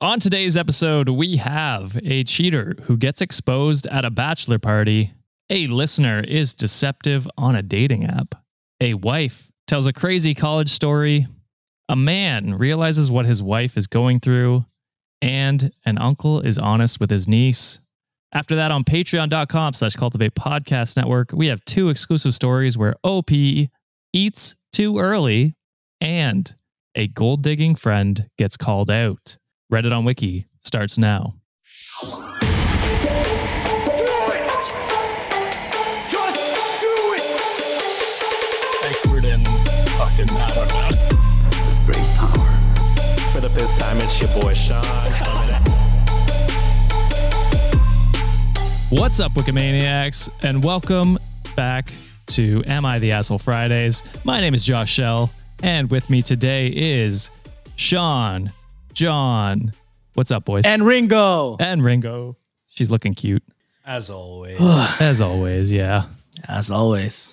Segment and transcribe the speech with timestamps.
[0.00, 5.14] On today's episode, we have a cheater who gets exposed at a bachelor party,
[5.48, 8.34] a listener is deceptive on a dating app,
[8.80, 11.26] a wife tells a crazy college story,
[11.88, 14.66] a man realizes what his wife is going through,
[15.22, 17.78] and an uncle is honest with his niece.
[18.32, 23.30] After that, on patreon.com slash cultivate podcast network, we have two exclusive stories where OP
[24.12, 25.54] eats too early
[26.00, 26.52] and
[26.96, 29.38] a gold digging friend gets called out.
[29.72, 31.34] Reddit on Wiki starts now.
[38.84, 39.40] Expert in
[39.96, 40.90] fucking, I don't know.
[41.86, 42.50] Great power.
[43.32, 44.84] For the fifth time, it's your boy Sean.
[48.90, 51.18] What's up, Wikimaniacs, and welcome
[51.56, 51.90] back
[52.26, 54.04] to Am I the Asshole Fridays.
[54.24, 55.30] My name is Josh Shell,
[55.62, 57.30] and with me today is
[57.76, 58.52] Sean,
[58.94, 59.72] John.
[60.14, 60.64] What's up, boys?
[60.64, 61.56] And Ringo.
[61.58, 62.36] and Ringo.
[62.66, 63.42] She's looking cute,
[63.84, 64.58] As always.
[65.00, 65.70] as always.
[65.70, 66.04] Yeah,
[66.48, 67.32] As always.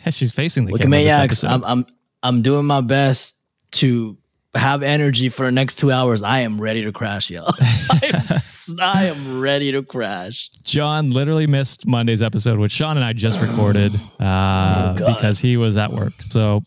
[0.10, 0.98] she's facing the camera.
[0.98, 1.48] This Wikimaniacs, episode.
[1.48, 1.86] I'm I'm
[2.22, 3.36] I'm doing my best
[3.72, 4.16] to
[4.54, 6.22] have energy for the next two hours.
[6.22, 7.52] I am ready to crash, y'all.
[7.90, 10.48] I'm, s- I am ready to crash.
[10.62, 14.96] John literally missed Monday's episode, which Sean and I just recorded uh, God.
[15.16, 16.12] because he was at work.
[16.20, 16.62] So,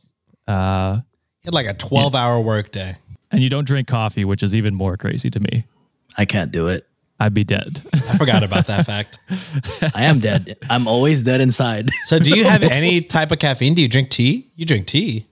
[0.48, 0.96] uh,
[1.42, 2.96] He had like a 12 hour workday.
[3.38, 5.66] And you don't drink coffee, which is even more crazy to me.
[6.18, 6.88] I can't do it.
[7.20, 7.80] I'd be dead.
[7.94, 9.20] I forgot about that fact.
[9.94, 10.58] I am dead.
[10.72, 11.92] I'm always dead inside.
[12.06, 13.76] So, do you have any type of caffeine?
[13.76, 14.48] Do you drink tea?
[14.56, 15.28] You drink tea.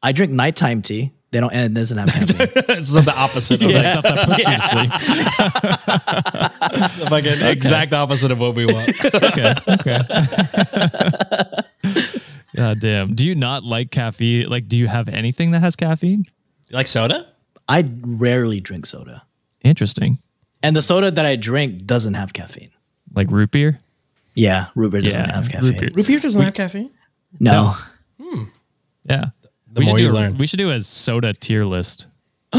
[0.00, 1.10] I drink nighttime tea.
[1.32, 2.48] They don't and it doesn't have caffeine.
[2.78, 4.90] it's the opposite of the stuff that puts you to sleep.
[7.00, 8.90] The fucking exact opposite of what we want.
[9.12, 9.54] okay.
[9.68, 9.98] Okay.
[12.54, 13.16] God damn.
[13.16, 14.48] Do you not like caffeine?
[14.48, 16.26] Like, do you have anything that has caffeine?
[16.68, 17.26] You like soda?
[17.70, 19.22] I rarely drink soda.
[19.62, 20.18] Interesting.
[20.62, 22.70] And the soda that I drink doesn't have caffeine.
[23.14, 23.80] Like root beer?
[24.34, 25.78] Yeah, root beer doesn't Yeah, have root caffeine.
[25.78, 25.90] beer.
[25.94, 26.90] Root beer doesn't have caffeine.
[27.38, 27.76] No.
[28.20, 28.44] Hmm.
[29.04, 29.26] Yeah.
[29.72, 30.36] The we more you a- learn.
[30.38, 32.06] We should do a soda tier list.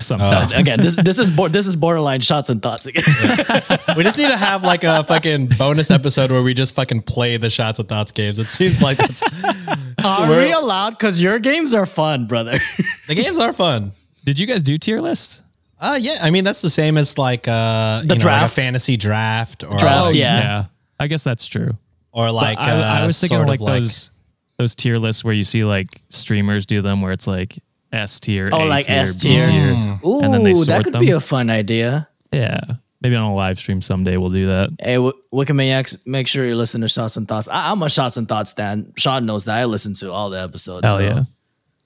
[0.00, 0.50] Sometime.
[0.52, 3.04] Again, this this is bor- this is borderline shots and thoughts again.
[3.96, 7.36] We just need to have like a fucking bonus episode where we just fucking play
[7.36, 8.38] the shots of thoughts games.
[8.38, 9.22] It seems like it's,
[10.04, 10.90] Are We're- we allowed?
[10.90, 12.58] Because your games are fun, brother.
[13.08, 13.92] the games are fun.
[14.24, 15.42] Did you guys do tier lists?
[15.78, 18.58] Uh, yeah, I mean that's the same as like uh, you know, like draft?
[18.58, 20.64] a fantasy draft, or Draft, like, yeah.
[20.98, 21.70] I guess that's true.
[22.12, 24.10] or like I, I uh, was thinking sort of like of those
[24.58, 27.58] those tier lists where you see like streamers do them where it's like
[27.92, 29.98] S tier, Oh, A like tier, S B tier.
[30.04, 31.00] Ooh, And then they that could them.
[31.00, 32.08] be a fun idea.
[32.32, 32.60] Yeah.
[33.02, 34.70] Maybe on a live stream someday we'll do that.
[34.78, 37.48] Hey, w- Wikimaniacs, make sure you listen to Shots and Thoughts.
[37.48, 38.92] I- I'm a Shots and Thoughts stan.
[38.96, 39.56] Sean knows that.
[39.56, 40.84] I listen to all the episodes.
[40.86, 41.22] Hell so- yeah.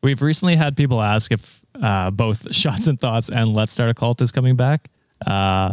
[0.02, 3.94] We've recently had people ask if uh, both Shots and Thoughts and Let's Start a
[3.94, 4.90] Cult is coming back.
[5.24, 5.72] Uh,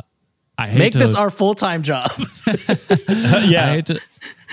[0.58, 2.10] I hate Make to, this our full time job.
[2.48, 4.00] I hate to,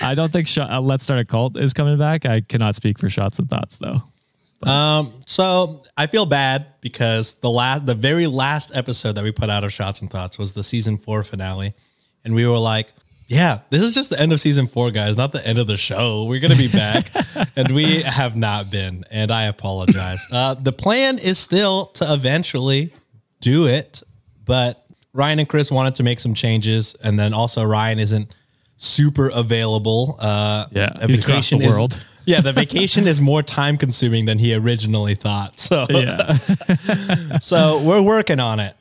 [0.01, 2.25] I don't think Sh- uh, Let's Start a Cult is coming back.
[2.25, 4.01] I cannot speak for Shots and Thoughts though.
[4.63, 9.49] Um, so I feel bad because the last, the very last episode that we put
[9.49, 11.73] out of Shots and Thoughts was the season four finale,
[12.25, 12.91] and we were like,
[13.27, 15.77] "Yeah, this is just the end of season four, guys, not the end of the
[15.77, 16.25] show.
[16.25, 17.09] We're gonna be back,"
[17.55, 20.27] and we have not been, and I apologize.
[20.31, 22.93] Uh, the plan is still to eventually
[23.39, 24.03] do it,
[24.45, 28.35] but Ryan and Chris wanted to make some changes, and then also Ryan isn't
[28.75, 30.17] super available.
[30.19, 31.99] Uh, Yeah, he's across the is- world.
[32.25, 35.59] Yeah, the vacation is more time consuming than he originally thought.
[35.59, 36.37] So, Yeah.
[37.41, 38.75] so we're working on it,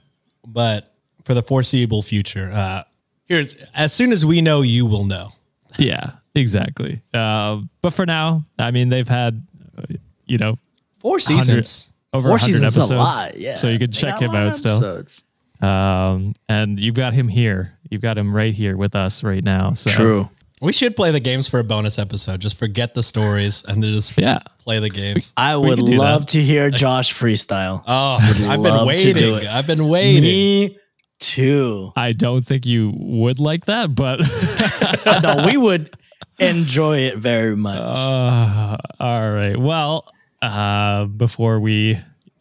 [0.47, 0.93] but
[1.25, 2.83] for the foreseeable future, uh,
[3.27, 5.33] here's as soon as we know, you will know.
[5.79, 7.01] yeah, exactly.
[7.15, 9.47] Uh, but for now, I mean, they've had,
[9.77, 9.83] uh,
[10.27, 10.59] you know,
[11.01, 11.91] Four seasons.
[12.13, 12.85] over Four 100 seasons episodes.
[12.87, 13.37] is a lot.
[13.39, 13.55] Yeah.
[13.55, 15.05] So you can check him out still.
[15.61, 17.75] Um, and you've got him here.
[17.91, 19.73] You've got him right here with us right now.
[19.75, 20.31] So True.
[20.61, 22.41] We should play the games for a bonus episode.
[22.41, 24.41] Just forget the stories and just Yeah.
[24.59, 25.33] play the games.
[25.37, 26.33] I would love that.
[26.33, 27.83] to hear Josh freestyle.
[27.87, 29.49] Oh, I've been love to do waiting.
[29.49, 30.23] I've been waiting.
[30.23, 30.79] Me
[31.21, 31.93] too.
[31.97, 34.21] I don't think you would like that, but
[35.07, 35.97] I know we would
[36.39, 37.81] enjoy it very much.
[37.81, 39.57] uh, all right.
[39.57, 40.07] Well,
[40.43, 41.99] uh, before we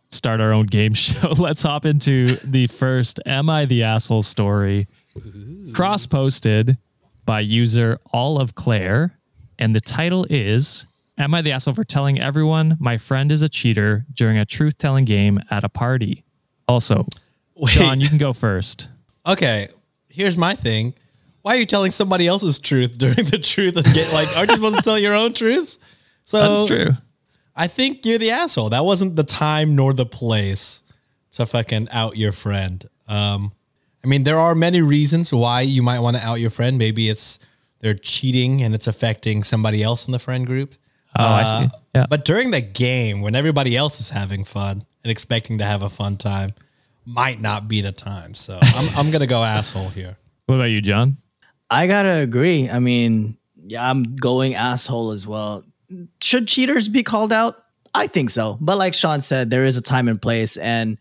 [0.09, 4.87] start our own game show, let's hop into the first Am I the Asshole story.
[5.73, 6.77] cross posted
[7.27, 9.19] by user All of Claire,
[9.59, 10.87] and the title is
[11.19, 14.77] Am I the asshole for telling everyone my friend is a cheater during a truth
[14.77, 16.23] telling game at a party?
[16.67, 17.05] Also,
[17.55, 17.71] Wait.
[17.71, 18.89] Sean, you can go first.
[19.25, 19.67] Okay,
[20.09, 20.93] here's my thing.
[21.41, 23.77] Why are you telling somebody else's truth during the truth?
[23.77, 25.79] Of get, like, aren't you supposed to tell your own truths?
[26.25, 26.97] So That's true.
[27.55, 28.69] I think you're the asshole.
[28.69, 30.83] That wasn't the time nor the place
[31.31, 32.87] to fucking out your friend.
[33.07, 33.53] Um,
[34.07, 36.77] I mean, there are many reasons why you might want to out your friend.
[36.77, 37.39] Maybe it's
[37.79, 40.71] they're cheating and it's affecting somebody else in the friend group.
[41.19, 41.75] Oh, I uh, see.
[41.93, 42.05] Yeah.
[42.09, 45.89] But during the game, when everybody else is having fun and expecting to have a
[45.89, 46.51] fun time,
[47.03, 48.33] might not be the time.
[48.33, 50.15] So I'm, I'm gonna go asshole here.
[50.45, 51.17] What about you, John?
[51.69, 52.69] I gotta agree.
[52.69, 55.65] I mean, yeah, I'm going asshole as well.
[56.21, 57.61] Should cheaters be called out?
[57.93, 58.57] I think so.
[58.61, 60.55] But like Sean said, there is a time and place.
[60.55, 60.97] And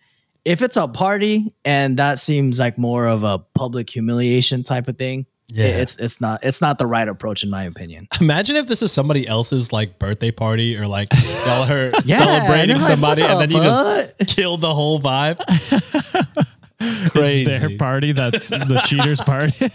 [0.46, 4.96] if it's a party and that seems like more of a public humiliation type of
[4.96, 5.66] thing, Yeah.
[5.66, 8.06] it's it's not it's not the right approach in my opinion.
[8.20, 11.08] Imagine if this is somebody else's like birthday party or like
[11.44, 15.00] y'all are Yeah, celebrating and you're like, somebody and then you just kill the whole
[15.00, 15.40] vibe.
[16.78, 17.44] It's Crazy.
[17.58, 18.12] their party.
[18.12, 19.70] That's the cheaters party.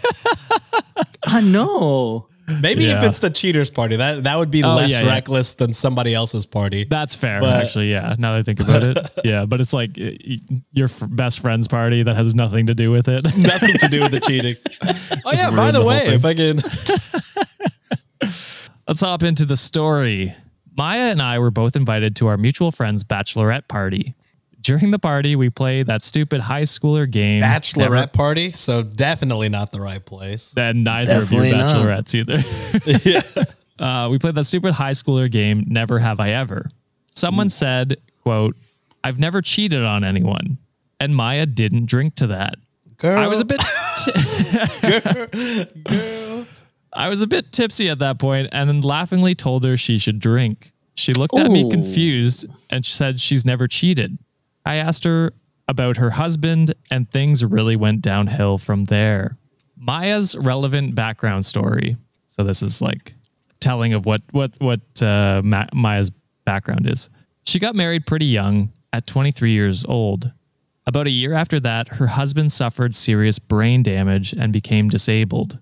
[1.24, 2.28] I know.
[2.48, 5.08] Maybe if it's the cheaters party, that that would be Oh, less yeah, yeah.
[5.14, 6.84] reckless than somebody else's party.
[6.84, 7.90] That's fair, But- actually.
[7.90, 8.16] Yeah.
[8.18, 8.98] Now that I think about it.
[9.24, 9.44] Yeah.
[9.46, 13.24] But it's like your f- best friend's party that has nothing to do with it.
[13.36, 14.56] Nothing to do with the cheating.
[15.24, 16.58] Oh yeah, by the, the way, if I can
[18.88, 20.34] Let's hop into the story.
[20.76, 24.14] Maya and I were both invited to our mutual friend's bachelorette party.
[24.62, 27.42] During the party, we played that stupid high schooler game.
[27.42, 30.54] bachelorette Never- party, so definitely not the right place.
[30.56, 32.06] and neither Definitely of you are not.
[32.06, 33.46] bachelorettes either.
[33.84, 36.70] uh, we played that stupid high schooler game, Never Have I Ever.
[37.10, 38.56] Someone said, quote,
[39.04, 40.58] I've never cheated on anyone.
[41.00, 42.54] And Maya didn't drink to that.
[42.98, 43.60] Girl, I was a bit
[45.84, 46.46] girl.
[46.92, 50.18] I was a bit tipsy at that point and then laughingly told her she should
[50.20, 50.72] drink.
[50.94, 51.70] She looked at me Ooh.
[51.70, 54.18] confused and said she's never cheated.
[54.64, 55.32] I asked her
[55.68, 59.34] about her husband and things really went downhill from there.
[59.76, 61.96] Maya's relevant background story.
[62.28, 63.14] So this is like
[63.60, 66.10] telling of what what what uh, Ma- Maya's
[66.44, 67.10] background is.
[67.44, 70.30] She got married pretty young at 23 years old.
[70.86, 75.58] About a year after that, her husband suffered serious brain damage and became disabled.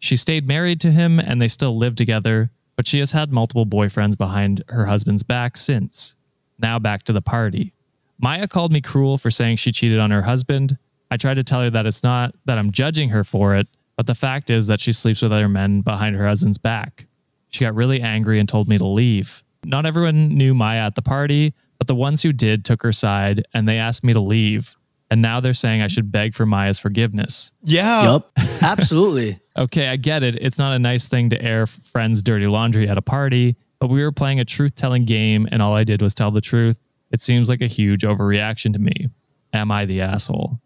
[0.00, 3.66] She stayed married to him and they still live together, but she has had multiple
[3.66, 6.16] boyfriends behind her husband's back since.
[6.58, 7.73] Now back to the party.
[8.18, 10.78] Maya called me cruel for saying she cheated on her husband.
[11.10, 14.06] I tried to tell her that it's not that I'm judging her for it, but
[14.06, 17.06] the fact is that she sleeps with other men behind her husband's back.
[17.50, 19.42] She got really angry and told me to leave.
[19.64, 23.44] Not everyone knew Maya at the party, but the ones who did took her side
[23.54, 24.76] and they asked me to leave.
[25.10, 27.52] And now they're saying I should beg for Maya's forgiveness.
[27.62, 28.04] yeah.
[28.04, 28.32] Yup.
[28.62, 29.38] Absolutely.
[29.56, 30.34] Okay, I get it.
[30.36, 34.02] It's not a nice thing to air friends' dirty laundry at a party, but we
[34.02, 36.80] were playing a truth telling game and all I did was tell the truth.
[37.14, 39.08] It seems like a huge overreaction to me.
[39.52, 40.60] Am I the asshole?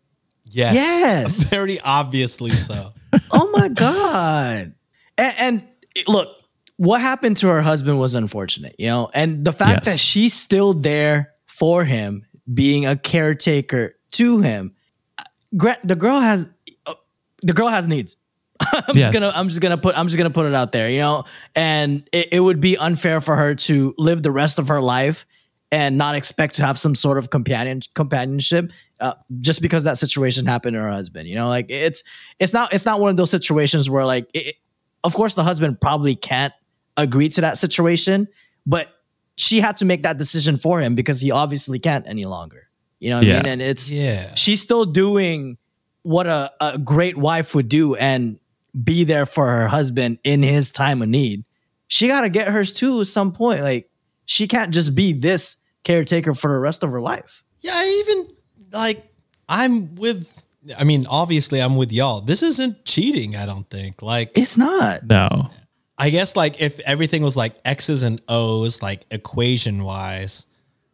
[0.51, 0.75] Yes.
[0.75, 1.37] Yes.
[1.51, 2.93] Very obviously so.
[3.31, 4.75] oh my god
[5.17, 5.63] and, and
[5.95, 6.29] it- look
[6.77, 9.93] what happened to her husband was unfortunate you know and the fact Yes.
[9.95, 14.75] that she's still there for him being a caretaker to him
[15.19, 16.51] uh, the girl has
[16.87, 16.95] uh,
[17.43, 18.17] the girl has needs
[18.61, 19.09] i'm Yes.
[19.09, 21.25] just gonna i'm just gonna put i'm just gonna put it out there you know
[21.55, 25.25] and it, it would be unfair for her to live the rest of her life
[25.71, 30.47] and not expect to have some sort of companion companionship uh, just because that situation
[30.47, 32.03] happened to her husband you know like it's
[32.39, 34.57] it's not it's not one of those situations where like it,
[35.05, 36.53] of course the husband probably can't
[36.97, 38.27] agree to that situation
[38.67, 38.89] but
[39.37, 43.11] she had to make that decision for him because he obviously can't any longer you
[43.11, 43.35] know what Yeah.
[43.35, 44.35] i mean and it's Yeah.
[44.35, 45.59] she's still doing
[46.03, 48.39] what a, a great wife would do and
[48.85, 51.45] be there for her husband in his time of need.
[51.89, 53.61] She got to get hers too at some point.
[53.63, 53.91] Like,
[54.29, 57.43] she can't just be this caretaker for the rest of her life.
[57.63, 58.29] Yeah, I even
[58.73, 59.11] like
[59.49, 60.31] I'm with
[60.79, 62.21] I mean, obviously I'm with y'all.
[62.21, 64.03] This isn't cheating, I don't think.
[64.03, 65.07] Like It's not.
[65.07, 65.51] No.
[65.97, 70.45] I guess like if everything was like X's and O's, like equation wise,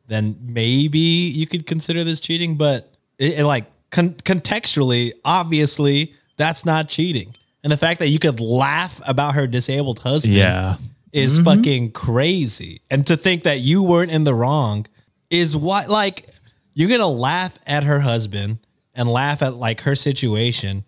[0.06, 2.56] then maybe you could consider this cheating.
[2.56, 7.34] But it, it, like con- contextually, obviously, that's not cheating.
[7.64, 10.76] And the fact that you could laugh about her disabled husband Yeah.
[11.14, 12.82] Is fucking crazy.
[12.90, 14.86] And to think that you weren't in the wrong
[15.30, 16.28] is what like
[16.74, 18.58] you're gonna laugh at her husband
[18.94, 20.84] and laugh at like her situation,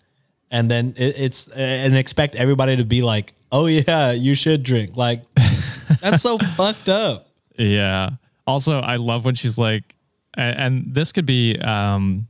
[0.50, 4.96] and then it, it's and expect everybody to be like, "Oh yeah, you should drink."
[4.96, 5.22] Like
[6.00, 7.28] that's so fucked up.
[7.56, 8.10] Yeah.
[8.46, 9.96] Also, I love when she's like,
[10.34, 12.26] and, and this could be, um,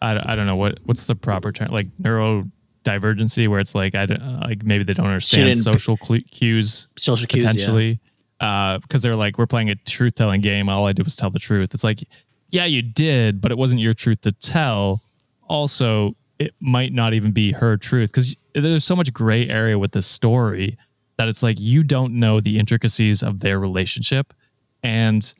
[0.00, 2.48] I, I don't know what what's the proper term, like neuro
[2.82, 6.88] divergency where it's like I don't, uh, like maybe they don't understand social clu cues
[6.96, 8.00] Social cues, potentially
[8.38, 10.68] because they're like we're playing a truth telling game.
[10.68, 11.74] All I did was tell the truth.
[11.74, 12.02] It's like
[12.50, 15.00] yeah, you did, but it wasn't your truth to tell.
[15.48, 19.92] Also, it might not even be her truth because there's so much gray area with
[19.92, 20.76] this story
[21.16, 24.34] that it's like you don't know the intricacies of their relationship
[24.82, 25.34] and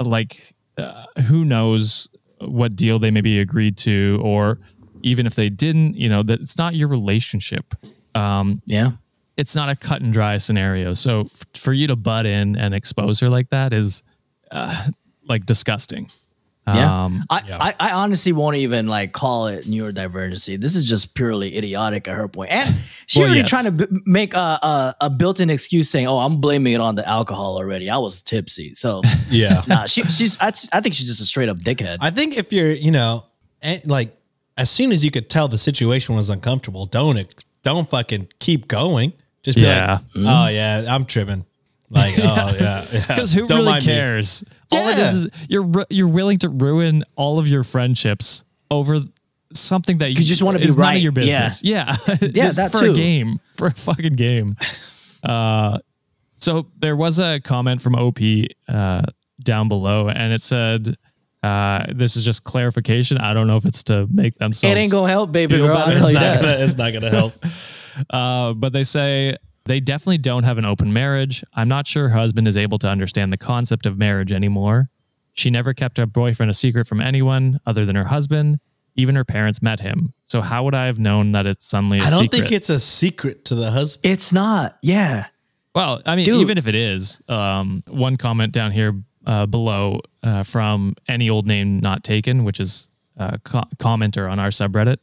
[0.00, 2.08] like uh, who knows
[2.40, 4.58] what deal they maybe agreed to or
[5.06, 7.74] even if they didn't you know that it's not your relationship
[8.14, 8.90] um Yeah.
[9.36, 12.74] it's not a cut and dry scenario so f- for you to butt in and
[12.74, 14.02] expose her like that is
[14.50, 14.88] uh,
[15.28, 16.10] like disgusting
[16.66, 17.04] Yeah.
[17.04, 17.58] um I, Yeah.
[17.60, 20.60] I, I honestly won't even like call it neurodivergency.
[20.60, 22.50] This is just purely idiotic at her point.
[22.50, 22.74] And
[23.06, 23.48] she Well, already yes.
[23.50, 24.38] trying to b- make a,
[24.72, 27.88] a, a built-in excuse saying, "Oh, I'm blaming it on the alcohol already.
[27.88, 29.62] I was tipsy." So, Yeah.
[29.68, 31.98] nah, she, she's I, I think she's just a straight up dickhead.
[32.00, 33.24] I think if you're, you know,
[33.84, 34.15] like
[34.56, 38.68] as soon as you could tell the situation was uncomfortable, don't ex- don't fucking keep
[38.68, 39.12] going.
[39.42, 39.98] Just be Yeah.
[40.14, 41.44] like, oh yeah, I'm tripping.
[41.90, 42.24] Like, oh
[42.58, 43.06] yeah, yeah.
[43.06, 43.92] because who Don't really mind me.
[43.92, 45.20] cares all it is Yeah.
[45.20, 49.00] is you're you're willing to ruin all of your friendships over
[49.52, 52.72] something that you just wanna be is none of your business yeah Yeah, Just that
[52.72, 52.90] for too.
[52.90, 54.56] a game for a fucking game
[55.22, 55.78] uh
[56.34, 58.18] so there was a comment from op
[58.68, 59.02] uh
[59.44, 60.96] down below and it said
[61.42, 64.90] uh this is just clarification i don't know if it's to make themselves it ain't
[64.92, 65.76] gonna help, baby girl.
[65.76, 65.98] I'll better.
[65.98, 66.42] tell It's you not, that.
[66.42, 67.34] gonna, it's not gonna help.
[68.10, 71.42] uh, but they say they definitely don't have an open marriage.
[71.54, 74.88] I'm not sure her husband is able to understand the concept of marriage anymore.
[75.34, 78.58] She never kept her boyfriend a secret from anyone other than her husband.
[78.94, 80.14] Even her parents met him.
[80.22, 82.40] So how would I have known that it's suddenly I don't secret?
[82.40, 84.10] think it's a secret to the husband.
[84.10, 84.78] It's not.
[84.82, 85.26] Yeah.
[85.74, 86.40] Well, I mean, Dude.
[86.40, 88.94] even if it is, um, one comment down here
[89.26, 94.38] uh, below uh, from any old name not taken, which is a co- commenter on
[94.38, 94.98] our subreddit.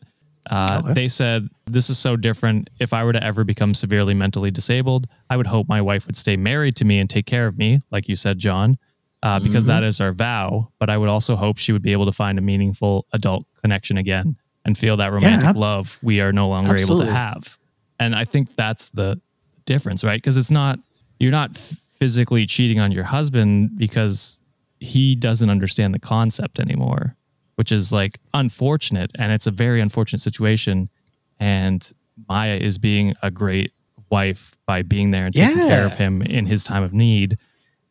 [0.50, 0.94] Uh, Okay.
[0.94, 2.70] They said, This is so different.
[2.80, 6.18] If I were to ever become severely mentally disabled, I would hope my wife would
[6.18, 8.78] stay married to me and take care of me, like you said, John,
[9.24, 10.70] uh, because that is our vow.
[10.80, 13.98] But I would also hope she would be able to find a meaningful adult connection
[13.98, 17.58] again and feel that romantic ab- love we are no longer able to have.
[18.00, 19.20] And I think that's the
[19.66, 20.18] difference, right?
[20.18, 20.78] Because it's not
[21.20, 21.52] you're not
[22.04, 24.42] physically cheating on your husband because
[24.82, 27.16] he doesn't understand the concept anymore,
[27.56, 30.90] which is like unfortunate and it's a very unfortunate situation.
[31.40, 31.90] And
[32.28, 33.72] Maya is being a great
[34.10, 37.38] wife by being there and taking care of him in his time of need.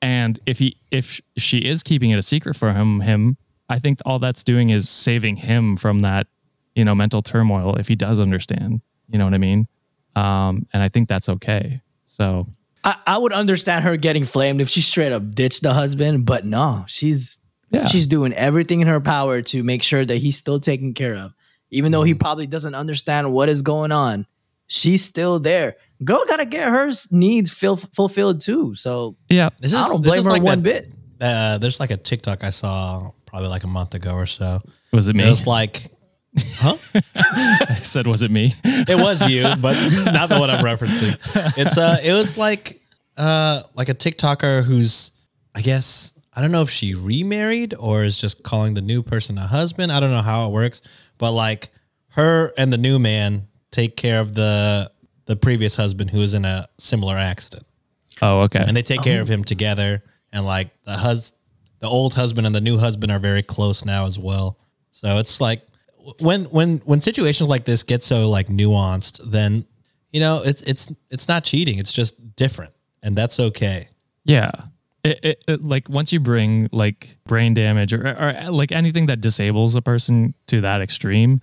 [0.02, 3.38] And if he if she is keeping it a secret for him him,
[3.71, 6.26] I think all that's doing is saving him from that,
[6.75, 8.83] you know, mental turmoil if he does understand.
[9.09, 9.69] You know what I mean?
[10.16, 11.81] Um, and I think that's okay.
[12.04, 12.47] So
[12.84, 16.44] I, I would understand her getting flamed if she straight up ditched the husband, but
[16.44, 17.38] no, she's
[17.70, 17.86] Yeah.
[17.86, 21.32] she's doing everything in her power to make sure that he's still taken care of.
[21.70, 24.26] Even though he probably doesn't understand what is going on,
[24.66, 25.76] she's still there.
[26.04, 28.74] Girl gotta get her needs fil- fulfilled too.
[28.74, 30.92] So yeah, This I don't blame her one that, bit.
[31.20, 34.60] Uh, there's like a TikTok I saw probably like a month ago or so.
[34.92, 35.24] was it me?
[35.24, 35.86] It was like,
[36.38, 36.76] huh?
[37.14, 38.54] I said, was it me?
[38.64, 39.74] It was you, but
[40.12, 41.16] not the one I'm referencing.
[41.58, 42.80] It's uh, it was like
[43.16, 45.12] uh, like a TikToker who's,
[45.54, 49.36] I guess, I don't know if she remarried or is just calling the new person
[49.38, 49.92] a husband.
[49.92, 50.80] I don't know how it works,
[51.18, 51.70] but like
[52.10, 54.90] her and the new man take care of the
[55.26, 57.64] the previous husband who was in a similar accident,
[58.20, 58.64] Oh, okay.
[58.66, 60.02] and they take care of him together.
[60.32, 61.32] And like the hus,
[61.78, 64.58] the old husband and the new husband are very close now as well.
[64.90, 65.62] So it's like
[66.21, 69.64] when when when situations like this get so like nuanced, then
[70.12, 71.78] you know it's it's it's not cheating.
[71.78, 73.88] It's just different, and that's okay.
[74.25, 74.50] Yeah.
[75.04, 79.21] It, it, it- like once you bring like brain damage or, or like anything that
[79.21, 81.40] disables a person to that extreme,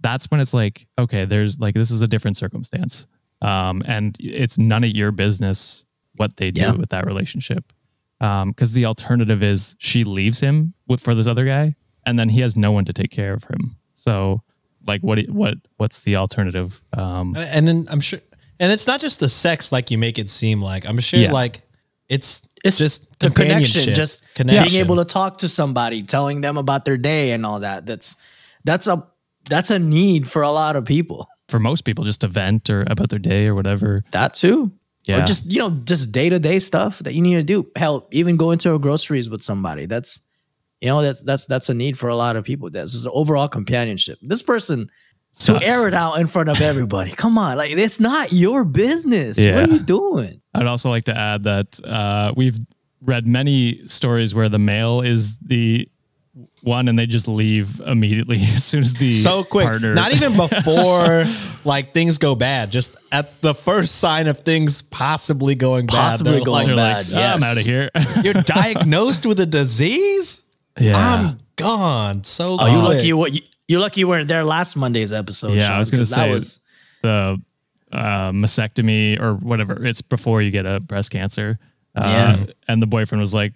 [0.00, 3.06] that's when it's like, okay, there's like, this is a different circumstance.
[3.40, 5.86] Um, and it's none of your business
[6.16, 6.72] what they do Yeah.
[6.72, 7.72] with that relationship.
[8.20, 12.28] Um, cause the alternative is she leaves him with, for this other guy and then
[12.28, 13.76] he has no one to take care of him.
[13.98, 14.42] So
[14.86, 16.82] like what, what, what's the alternative?
[16.92, 18.20] Um, And- And then I'm sure,
[18.60, 20.86] and it's not just the sex like you make it seem like.
[20.88, 21.32] I'm sure Yeah.
[21.32, 21.62] like
[22.08, 24.64] it's It's just the companionship, connection, just connection.
[24.72, 27.86] being able to talk to somebody, telling them about their day and all that.
[27.86, 28.16] That's
[28.64, 29.06] that's a
[29.48, 31.26] that's a need for a lot of people.
[31.48, 34.04] for most people just to vent or about their day or whatever.
[34.10, 34.70] That too.
[35.04, 35.22] Yeah.
[35.22, 37.66] Or just, you know, just day to day stuff that you need to do.
[37.76, 39.86] Hell, even going to groceries with somebody.
[39.86, 40.20] That's
[40.80, 42.70] you know, that's that's that's a need for a lot of people.
[42.70, 44.18] That's just overall companionship.
[44.22, 44.90] This person
[45.38, 45.64] to Sucks.
[45.64, 47.10] air it out in front of everybody.
[47.12, 47.56] Come on.
[47.58, 49.38] Like it's not your business.
[49.38, 49.60] Yeah.
[49.60, 50.40] What are you doing?
[50.54, 52.58] I'd also like to add that uh, we've
[53.02, 55.88] read many stories where the male is the
[56.62, 59.66] one and they just leave immediately as soon as the so quick.
[59.66, 59.94] partner.
[59.94, 61.24] Not even before
[61.64, 62.70] like things go bad.
[62.72, 65.94] Just at the first sign of things possibly going bad.
[66.10, 67.08] Possibly they're going like, bad.
[67.10, 67.90] like, "Ah, I'm out of here.
[68.24, 70.42] You're diagnosed with a disease.
[70.80, 70.96] Yeah.
[70.96, 72.24] I'm gone.
[72.24, 75.52] So Oh, you lucky you, you you're lucky you weren't there last Monday's episode.
[75.54, 76.60] Yeah, I was gonna 'cause say- that was
[77.02, 77.42] the
[77.92, 79.84] uh, mastectomy or whatever.
[79.84, 81.58] It's before you get a breast cancer.
[81.94, 82.46] Uh, Yeah.
[82.68, 83.54] And the boyfriend was like,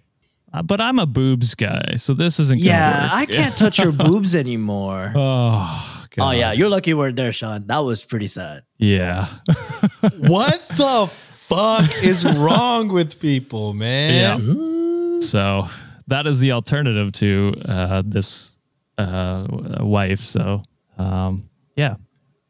[0.52, 3.02] "Uh, but I'm a boobs guy, so this isn't gonna yeah.
[3.04, 5.12] work." I can't touch your boobs anymore.
[5.14, 6.28] Oh, God.
[6.28, 7.66] Oh yeah, you're lucky you weren't there, Sean.
[7.66, 8.62] That was pretty sad.
[8.78, 9.26] Yeah.
[10.18, 14.40] what the fuck is wrong with people, man?
[14.40, 15.20] Yeah.
[15.20, 15.68] So
[16.08, 18.56] that is the alternative to uh, this
[18.98, 19.46] uh,
[19.80, 20.20] wife.
[20.20, 20.62] So
[20.98, 21.96] um, yeah,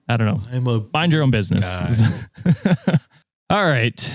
[0.09, 0.40] I don't know.
[0.52, 1.66] I'm a Mind your own business.
[3.50, 4.14] All right.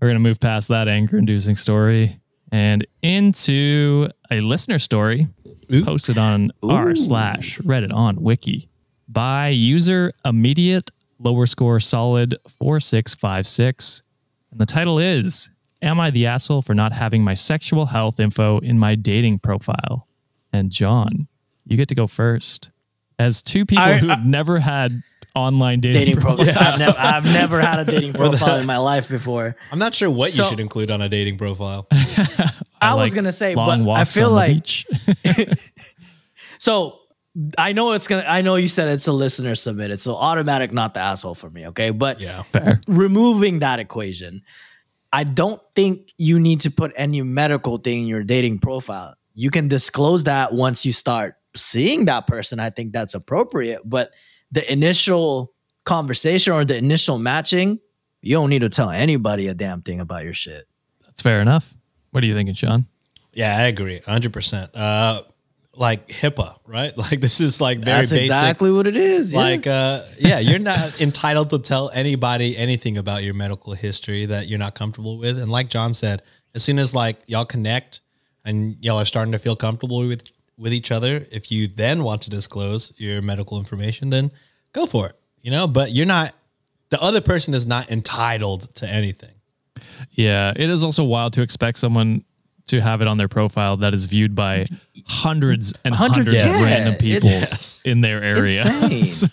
[0.00, 2.20] We're going to move past that anger inducing story
[2.52, 5.28] and into a listener story
[5.72, 5.84] Ooh.
[5.84, 8.68] posted on r slash Reddit on wiki
[9.08, 14.02] by user immediate lower score solid 4656.
[14.50, 15.50] And the title is
[15.84, 20.08] Am I the asshole for not having my sexual health info in my dating profile?
[20.52, 21.28] And John,
[21.66, 22.70] you get to go first.
[23.18, 25.02] As two people I- who have never had
[25.36, 26.44] online dating, Dating profile.
[26.46, 26.80] profiles.
[26.80, 29.56] I've, never, I've never had a dating profile in my life before.
[29.70, 31.86] I'm not sure what you should include on a dating profile.
[32.80, 34.86] I, was like gonna say, long but I feel on the like beach.
[36.58, 36.98] so.
[37.58, 38.24] I know it's gonna.
[38.28, 41.66] I know you said it's a listener submitted, so automatic, not the asshole for me.
[41.68, 42.44] Okay, but Yeah.
[42.44, 42.80] Fair.
[42.86, 44.42] removing that equation,
[45.14, 49.14] I don't think you need to put any medical thing in your dating profile.
[49.32, 52.58] You can disclose that once you start seeing that person.
[52.58, 53.82] I think that's appropriate.
[53.84, 54.12] But
[54.50, 55.52] the initial
[55.84, 57.78] conversation or the initial matching,
[58.22, 60.64] you don't need to tell anybody a damn thing about your shit.
[61.04, 61.72] That's fair enough.
[62.10, 62.86] What are you thinking, Sean?
[63.32, 64.00] Yeah, I agree.
[64.00, 64.70] 100%.
[64.74, 65.22] Uh,
[65.76, 66.96] like HIPAA, right?
[67.04, 68.26] Like this is like very That's basic.
[68.26, 69.32] exactly what it is.
[69.32, 69.38] yeah.
[69.38, 74.46] Like, uh, yeah, you're not entitled to tell anybody anything about your medical history that
[74.48, 75.38] you're not comfortable with.
[75.38, 76.22] And like John said,
[76.54, 78.00] as soon as like y'all connect
[78.44, 80.24] and y'all are starting to feel comfortable with
[80.56, 84.30] with each other, if you then want to disclose your medical information, then
[84.72, 85.16] go for it.
[85.40, 86.32] You know, but you're not.
[86.90, 89.32] The other person is not entitled to anything.
[90.12, 92.24] Yeah, it is also wild to expect someone
[92.66, 94.66] to have it on their profile that is viewed by
[95.06, 98.64] hundreds and hundreds, Hundreds, of random people It's- in their area.
[99.06, 99.26] So,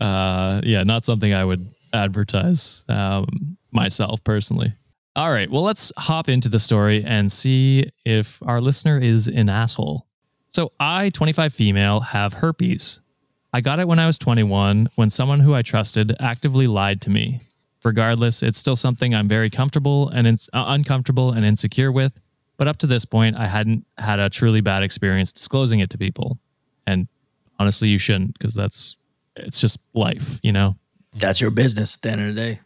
[0.00, 4.72] uh, yeah, not something I would advertise um, myself personally.
[5.14, 9.48] All right, well, let's hop into the story and see if our listener is an
[9.48, 10.06] asshole.
[10.48, 13.00] So, I, 25 female, have herpes.
[13.54, 17.10] I got it when I was 21 when someone who I trusted actively lied to
[17.10, 17.40] me.
[17.84, 22.18] Regardless, it's still something I'm very comfortable and ins- uh, uncomfortable and insecure with.
[22.56, 25.98] But up to this point, I hadn't had a truly bad experience disclosing it to
[25.98, 26.38] people.
[26.86, 27.08] And
[27.58, 28.96] honestly, you shouldn't because that's
[29.36, 30.76] it's just life, you know.
[31.14, 32.60] that's your business at the end of the day.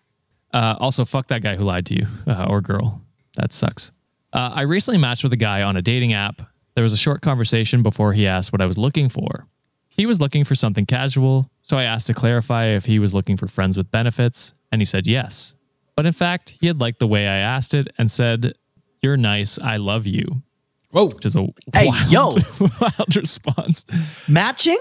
[0.52, 3.02] Uh, also, fuck that guy who lied to you uh, or girl.
[3.36, 3.92] That sucks.
[4.32, 6.42] Uh, I recently matched with a guy on a dating app.
[6.74, 9.46] There was a short conversation before he asked what I was looking for.
[9.88, 13.36] He was looking for something casual, so I asked to clarify if he was looking
[13.36, 15.54] for friends with benefits, and he said yes.
[15.96, 18.54] But in fact, he had liked the way I asked it and said,
[19.02, 19.58] You're nice.
[19.58, 20.42] I love you,
[20.90, 21.06] Whoa.
[21.06, 22.26] which is a Hey, wild, yo.
[22.80, 23.84] wild response.
[24.28, 24.78] Matching?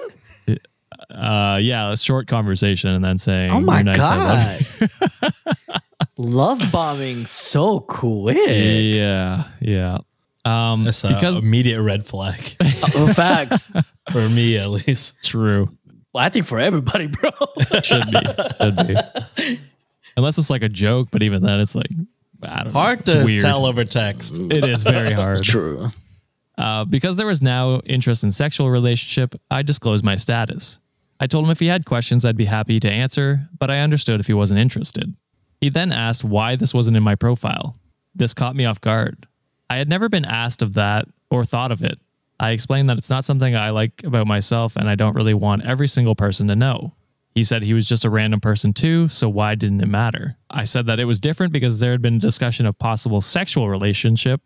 [1.10, 4.88] Uh, yeah, a short conversation and then saying, Oh my "You're nice, I love you."
[5.21, 5.34] god.
[6.17, 8.38] Love bombing so quick.
[8.45, 9.99] Yeah, yeah.
[10.43, 12.58] Um, That's a because immediate red flag
[12.95, 13.71] Oh, facts.
[14.12, 15.15] for me, at least.
[15.23, 15.69] true.
[16.13, 17.29] Well, I think for everybody, bro.
[17.84, 18.19] Should be.
[18.60, 19.60] Should be.
[20.17, 21.88] Unless it's like a joke, but even then, it's like
[22.43, 23.25] I don't Hard know.
[23.25, 24.39] To tell over text.
[24.52, 25.43] It is very hard.
[25.43, 25.91] True.
[26.58, 30.80] Uh, because there was now interest in sexual relationship, I disclosed my status.
[31.19, 34.19] I told him if he had questions, I'd be happy to answer, but I understood
[34.19, 35.13] if he wasn't interested.
[35.62, 37.78] He then asked why this wasn't in my profile.
[38.15, 39.25] This caught me off guard.
[39.69, 41.99] I had never been asked of that or thought of it.
[42.39, 45.65] I explained that it's not something I like about myself and I don't really want
[45.65, 46.93] every single person to know.
[47.39, 50.36] He said he was just a random person too, so why didn't it matter?
[50.49, 53.69] I said that it was different because there had been a discussion of possible sexual
[53.69, 54.41] relationship,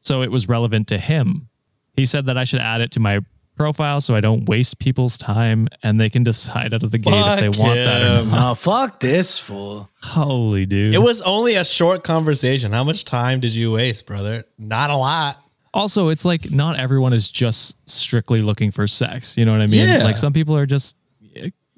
[0.00, 1.50] so it was relevant to him.
[1.94, 3.20] He said that I should add it to my
[3.54, 7.12] profile so I don't waste people's time and they can decide out of the gate
[7.12, 8.30] if they Fuck want that or him.
[8.30, 8.52] not.
[8.52, 9.90] Oh, fuck this fool.
[10.02, 10.94] Holy dude.
[10.94, 12.72] It was only a short conversation.
[12.72, 14.44] How much time did you waste, brother?
[14.56, 15.36] Not a lot.
[15.74, 19.36] also, it's like not everyone is just strictly looking for sex.
[19.36, 19.86] You know what I mean?
[19.86, 20.02] Yeah.
[20.02, 20.96] Like some people are just,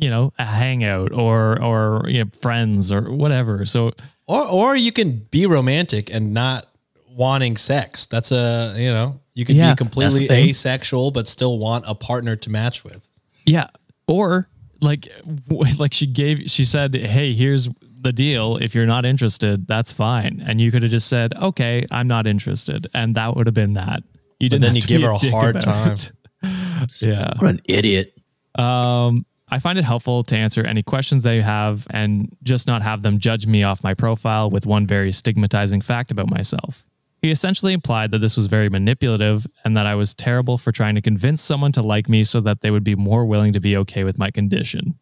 [0.00, 3.64] you know, a hangout or or you know, friends or whatever.
[3.66, 3.92] So
[4.26, 6.66] Or or you can be romantic and not
[7.14, 8.06] wanting sex.
[8.06, 12.36] That's a you know You could Yeah, be completely asexual, but still want a partner
[12.36, 13.06] to match with.
[13.46, 13.68] Yeah.
[14.06, 14.48] Or
[14.80, 15.08] like
[15.78, 17.68] like she gave she said, "Hey, here's
[18.02, 18.56] the deal.
[18.56, 22.26] If you're not interested, that's fine." And you could have just said, "Okay, I'm not
[22.26, 24.02] interested." And that would have been that.
[24.38, 25.92] You didn't then have you to give her a hard time.
[25.92, 26.12] it.
[27.02, 27.34] yeah.
[27.38, 28.14] What an idiot.
[28.54, 33.02] Um, I find it helpful to answer any questions they have and just not have
[33.02, 36.84] them judge me off my profile with one very stigmatizing fact about myself.
[37.22, 40.94] He essentially implied that this was very manipulative and that I was terrible for trying
[40.94, 43.76] to convince someone to like me so that they would be more willing to be
[43.78, 44.94] okay with my condition.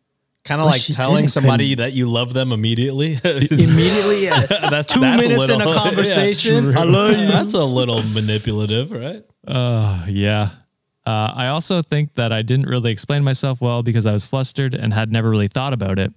[0.45, 3.19] Kind of But like she telling didn't somebody that you love them immediately.
[3.25, 4.47] Immediately, yeah.
[4.47, 6.73] that's two that's minutes in a little- conversation.
[6.73, 7.27] Yeah, I love you.
[7.27, 9.23] That's a little manipulative, right?
[9.47, 10.51] Uh, yeah.
[11.09, 14.75] Uh, I also think that I didn't really explain myself well because I was flustered
[14.75, 16.13] and had never really thought about it.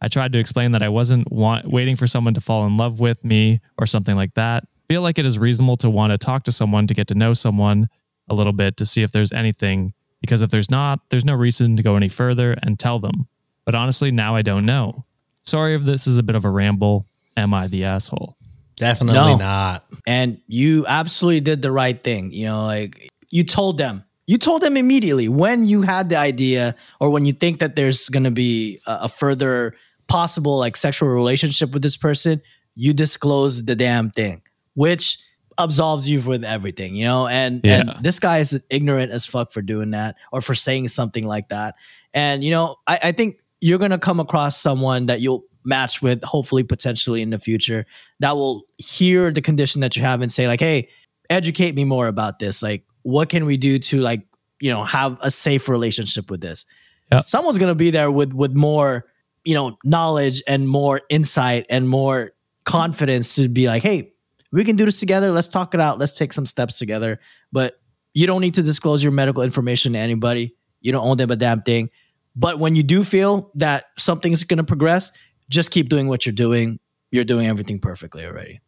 [0.00, 3.00] I tried to explain that I wasn't want, waiting for someone to fall in love
[3.00, 4.62] with me or something like that.
[4.88, 7.32] Feel like it is reasonable to want to talk to someone to get to know
[7.32, 7.88] someone
[8.28, 11.76] a little bit to see if there's anything, because if there's not, there's no reason
[11.76, 13.26] to go any further and tell them.
[13.64, 15.04] But honestly, now I don't know.
[15.42, 17.04] Sorry if this is a bit of a ramble.
[17.36, 18.36] Am I the asshole?
[18.76, 19.36] Definitely No.
[19.38, 19.84] not.
[20.06, 22.32] and you absolutely did the right thing.
[22.32, 26.74] You know, like you told them, you told them immediately when you had the idea
[27.00, 29.74] or when you think that there's going to be a, a further
[30.08, 32.42] possible like sexual relationship with this person,
[32.74, 34.42] you disclose the damn thing,
[34.74, 35.18] which
[35.58, 37.26] absolves you with everything, you know?
[37.26, 41.26] And, and this guy is ignorant as fuck for doing that or for saying something
[41.26, 41.76] like that.
[42.12, 46.02] And, you know, I, I think you're going to come across someone that you'll match
[46.02, 47.86] with, hopefully, potentially in the future,
[48.20, 50.88] that will hear the condition that you have and say, like, hey,
[51.30, 52.62] educate me more about this.
[52.62, 54.26] Like, what can we do to, like,
[54.60, 56.66] you know, have a safe relationship with this?
[57.12, 57.28] Yep.
[57.28, 59.06] Someone's going to be there with, with more,
[59.44, 62.32] you know, knowledge and more insight and more
[62.64, 64.12] confidence to be like, hey,
[64.50, 65.30] we can do this together.
[65.30, 66.00] Let's talk it out.
[66.00, 67.20] Let's take some steps together.
[67.52, 67.78] But
[68.12, 70.56] you don't need to disclose your medical information to anybody.
[70.80, 71.90] You don't own them a damn thing.
[72.34, 75.12] But when you do feel that something's going to progress,
[75.48, 76.80] just keep doing what you're doing.
[77.12, 78.60] You're doing everything perfectly already.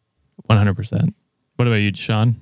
[0.49, 1.13] 100%.
[1.57, 2.39] What about you, Sean?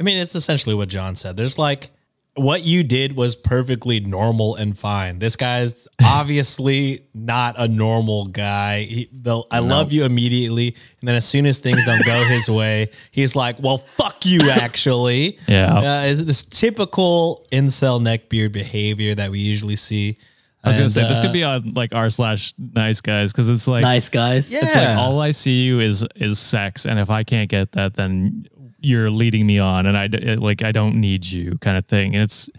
[0.00, 1.36] I mean, it's essentially what John said.
[1.36, 1.90] There's like
[2.34, 5.18] what you did was perfectly normal and fine.
[5.18, 8.82] This guy's obviously not a normal guy.
[8.84, 10.68] He, the, I love you immediately,
[11.00, 14.48] and then as soon as things don't go his way, he's like, "Well, fuck you."
[14.50, 16.02] Actually, Yeah.
[16.02, 20.16] uh, is this typical incel neckbeard behavior that we usually see.
[20.62, 23.32] I was gonna And, say this uh, could be on like r slash nice guys
[23.32, 24.52] because it's like nice guys.
[24.52, 24.58] Yeah.
[24.62, 27.94] it's like all I see you is is sex, and if I can't get that,
[27.94, 28.46] then
[28.80, 32.14] you're leading me on, and i like I don't need you, kind of thing.
[32.14, 32.50] And it's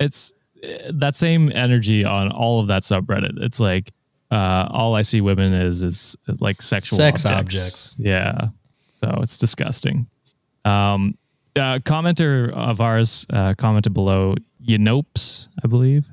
[0.00, 3.42] it's uh, that same energy on all of that subreddit.
[3.42, 3.92] It's like
[4.30, 7.92] uh, all I see women is is like sexual Sex objects.
[7.92, 7.96] objects.
[7.98, 8.48] Yeah,
[8.92, 10.06] so it's disgusting.
[10.64, 11.16] Um,
[11.54, 14.34] uh, commenter of ours uh, commented below,
[14.66, 16.10] Yanopes, I believe.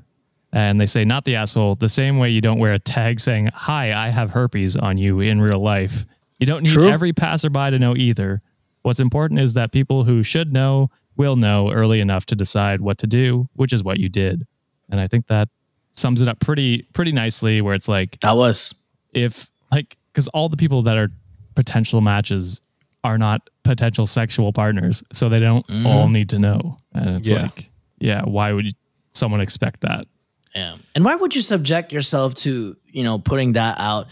[0.52, 3.50] And they say, not the asshole, the same way you don't wear a tag saying,
[3.52, 6.06] Hi, I have herpes on you in real life.
[6.38, 6.88] You don't need True.
[6.88, 8.40] every passerby to know either.
[8.84, 12.98] What's important is that people who should know will know early enough to decide what
[12.98, 14.46] to do, which is what you did.
[14.90, 15.48] And I think that
[15.90, 18.74] sums it up pretty pretty nicely where it's like That was
[19.12, 21.10] if like because all the people that are
[21.54, 22.60] potential matches
[23.04, 25.86] are not potential sexual partners so they don't mm-hmm.
[25.86, 27.42] all need to know and it's Yeah.
[27.42, 28.72] like yeah why would you,
[29.12, 30.06] someone expect that
[30.54, 30.76] Yeah.
[30.94, 34.06] And why would you subject yourself to, you know, putting that out?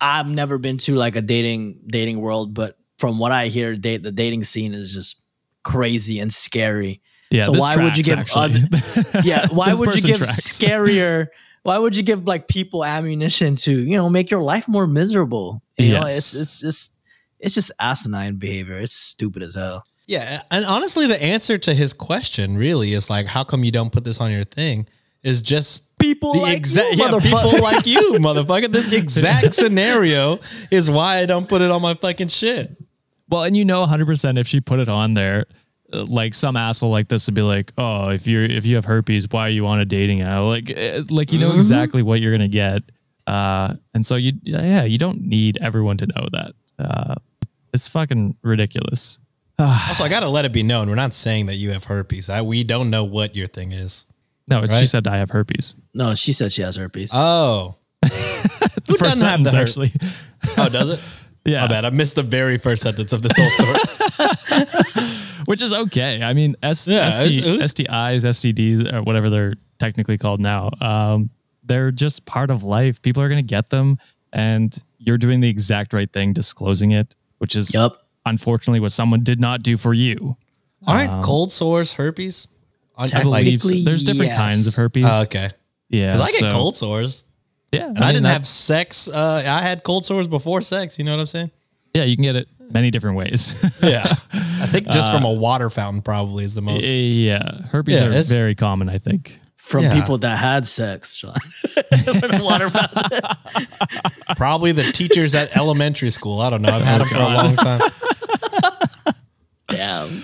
[0.00, 4.02] I've never been to like a dating dating world, but from what I hear, date
[4.02, 5.20] the dating scene is just
[5.62, 7.00] crazy and scary.
[7.30, 8.62] yeah So this why would you give actually.
[9.24, 10.40] Yeah, why would you give tracks.
[10.40, 11.28] scarier?
[11.62, 15.62] Why would you give like people ammunition to, you know, make your life more miserable?
[15.76, 16.96] You know, it's it's just
[17.38, 18.78] it's just asinine behavior.
[18.78, 19.84] It's stupid as hell.
[20.06, 23.92] Yeah, and honestly, the answer to his question really is like, how come you don't
[23.92, 24.88] put this on your thing?
[25.22, 27.22] Is just People the like exact you, yeah, motherfucker.
[27.50, 28.72] people like you, motherfucker.
[28.72, 30.38] This exact scenario
[30.70, 32.74] is why I don't put it on my fucking shit.
[33.28, 35.46] Well and you know 100% if she put it on there
[35.92, 38.84] uh, like some asshole like this would be like oh if you're if you have
[38.84, 41.56] herpes why are you on a dating app like uh, like you know Mm-hmm.
[41.58, 42.82] exactly what you're gonna get
[43.26, 47.14] uh and so you yeah you don't need everyone to know that uh
[47.74, 49.18] it's fucking ridiculous
[49.58, 52.30] Also, I gotta let it be known we're not saying that you have herpes.
[52.30, 54.06] I, we don't know what your thing is.
[54.48, 55.74] No, it's she said I have herpes.
[55.94, 57.10] No, she said she has herpes.
[57.12, 58.08] Oh, The
[58.86, 59.92] Who first doesn't have sentence, the her- actually.
[60.56, 61.00] oh, does it?
[61.48, 61.84] Yeah, My bad.
[61.84, 63.78] I missed the very first sentence of this whole story.
[65.46, 66.22] which is okay.
[66.22, 70.18] I mean, S- Yeah, ST, it was- it was- STIs, STDs, or whatever they're technically
[70.18, 71.30] called now, um,
[71.64, 73.00] they're just part of life.
[73.02, 73.98] People are going to get them,
[74.32, 78.06] and you're doing the exact right thing, disclosing it, which is Yup.
[78.26, 80.36] unfortunately what someone did not do for you.
[80.86, 82.48] Aren't Um, cold sores herpes?
[82.96, 83.68] I believe so.
[83.68, 85.04] Technically, there's different kinds of herpes.
[85.06, 85.48] Oh, okay.
[85.88, 87.24] Yeah, Because I get so- cold sores.
[87.72, 89.08] Yeah, And I, mean, didn't that- have sex.
[89.08, 90.98] Uh, I had cold sores before sex.
[90.98, 91.50] You know what I'm saying?
[91.94, 93.54] Yeah, you can get it many different ways.
[93.82, 94.06] Yeah.
[94.32, 96.82] I think just from a water fountain probably is the most.
[96.84, 98.88] yeah, herpes Yeah, are very common.
[98.88, 99.38] I think.
[99.56, 99.94] From Yeah.
[99.94, 101.34] people that had sex, Sean.
[102.42, 103.20] Water fountain.
[104.36, 106.40] Probably the teachers at elementary school.
[106.40, 106.70] I don't know.
[106.70, 107.80] I've had them for a long time.
[109.68, 110.22] Damn.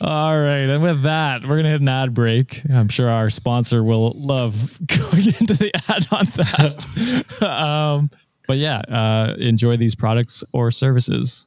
[0.00, 2.62] All right, and with that, we're gonna hit an ad break.
[2.70, 7.42] I'm sure our sponsor will love going into the ad on that.
[7.42, 8.10] um,
[8.46, 11.46] but yeah, uh, enjoy these products or services.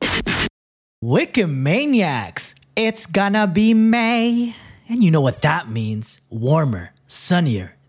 [1.04, 2.56] Wikimaniacs.
[2.76, 4.56] It's gonna be May.
[4.88, 6.22] And you know what that means.
[6.32, 7.76] Warmer, sunnier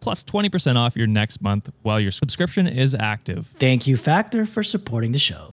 [0.00, 3.46] plus 20% off your next month while your subscription is active.
[3.56, 5.50] Thank you, Factor, for supporting the show.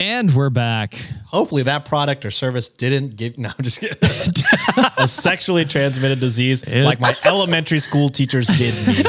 [0.00, 0.94] And we're back.
[1.26, 3.38] Hopefully, that product or service didn't give.
[3.38, 3.96] No, I'm just kidding.
[4.98, 8.94] a sexually transmitted disease like my elementary school teachers did me.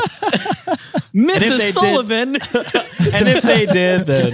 [1.15, 1.39] Mrs.
[1.39, 2.37] they did- Sullivan.
[3.13, 4.33] And if they did, then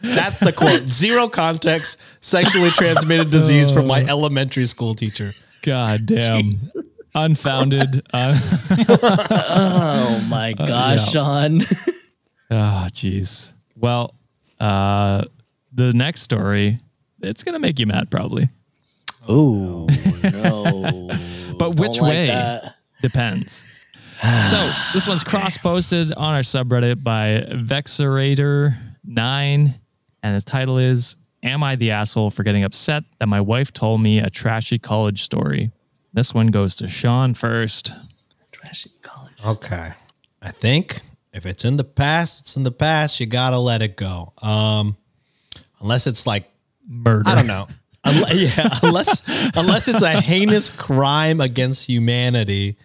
[0.00, 0.90] that's the quote.
[0.92, 4.06] Zero context, sexually transmitted disease from my oh.
[4.06, 5.32] elementary school teacher.
[5.62, 6.60] God damn.
[7.24, 8.06] Unfounded.
[8.12, 8.38] Uh,
[9.50, 10.96] oh my gosh, yeah.
[11.22, 11.62] Sean.
[12.50, 13.52] Oh, jeez.
[13.76, 14.14] Well,
[14.60, 15.24] uh,
[15.72, 16.78] the next story,
[17.22, 18.48] it's gonna make you mad probably,
[19.28, 19.86] Oh
[20.22, 21.08] no.
[21.58, 22.74] but which Don't like way that.
[23.02, 23.64] depends.
[24.48, 29.74] so this one's cross-posted on our subreddit by Vexerator9,
[30.22, 34.00] and the title is "Am I the asshole for getting upset that my wife told
[34.00, 35.70] me a trashy college story?"
[36.12, 37.92] This one goes to Sean first.
[38.52, 39.34] Trashy college.
[39.46, 39.92] Okay.
[40.42, 41.00] I think
[41.32, 43.20] if it's in the past, it's in the past.
[43.20, 44.32] You gotta let it go.
[44.42, 44.96] Um,
[45.80, 46.48] unless it's like
[46.86, 47.28] Murder.
[47.28, 47.68] I don't know.
[48.04, 49.22] Unle- yeah, unless
[49.56, 52.78] unless it's a heinous crime against humanity,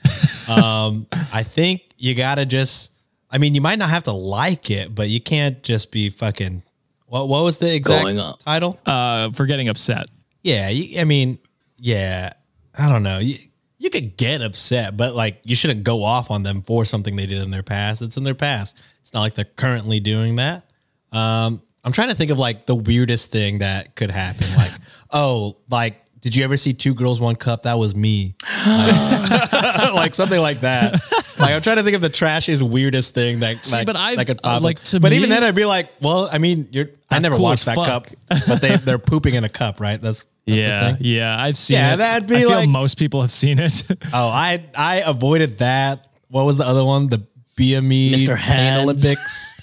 [0.49, 2.91] um, I think you gotta just.
[3.31, 6.63] I mean, you might not have to like it, but you can't just be fucking.
[7.07, 8.05] What what was the exact
[8.43, 8.79] title?
[8.85, 10.07] Uh, for getting upset.
[10.41, 10.67] Yeah,
[10.99, 11.39] I mean,
[11.77, 12.33] yeah,
[12.77, 13.19] I don't know.
[13.19, 13.37] You
[13.77, 17.25] you could get upset, but like you shouldn't go off on them for something they
[17.25, 18.01] did in their past.
[18.01, 18.77] It's in their past.
[19.01, 20.63] It's not like they're currently doing that.
[21.11, 24.47] Um, I'm trying to think of like the weirdest thing that could happen.
[24.55, 24.71] Like,
[25.11, 27.63] oh, like did you ever see Two Girls One Cup?
[27.63, 28.35] That was me.
[28.65, 29.51] Like,
[29.93, 30.93] like something like that.
[31.37, 34.15] Like I'm trying to think of the trashiest, weirdest thing that See, like, but I-
[34.15, 34.55] that could uh, pop.
[34.57, 34.61] up.
[34.61, 36.89] like, to but me- even then, I'd be like, well, I mean, you're.
[37.11, 37.85] I never cool watched that fuck.
[37.85, 38.07] cup,
[38.47, 39.99] but they they're pooping in a cup, right?
[39.99, 41.97] That's, that's yeah, yeah, I've seen Yeah, it.
[41.97, 43.83] that'd be I feel like- most people have seen it.
[44.13, 46.07] Oh, I I avoided that.
[46.29, 47.07] What was the other one?
[47.07, 47.25] The
[47.57, 48.35] BME Mr.
[48.37, 49.53] Pain Olympics.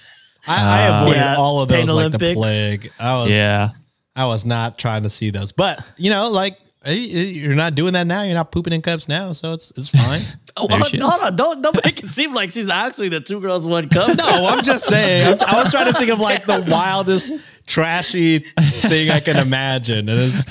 [0.47, 2.93] I, I uh, avoided Yeah, all of Pain those like the plague.
[2.99, 3.71] I was yeah,
[4.17, 8.07] I was not trying to see those, but you know, like you're not doing that
[8.07, 8.23] now.
[8.23, 10.23] You're not pooping in cups now, so it's it's fine.
[10.57, 13.41] Oh, There uh, no, no, don't don't make it seem like she's actually the two
[13.41, 14.19] girls one cup.
[14.19, 15.27] no, I'm just saying.
[15.27, 17.33] I'm- I was trying to think of like the wildest
[17.69, 20.45] trashy thing I can imagine, and it's.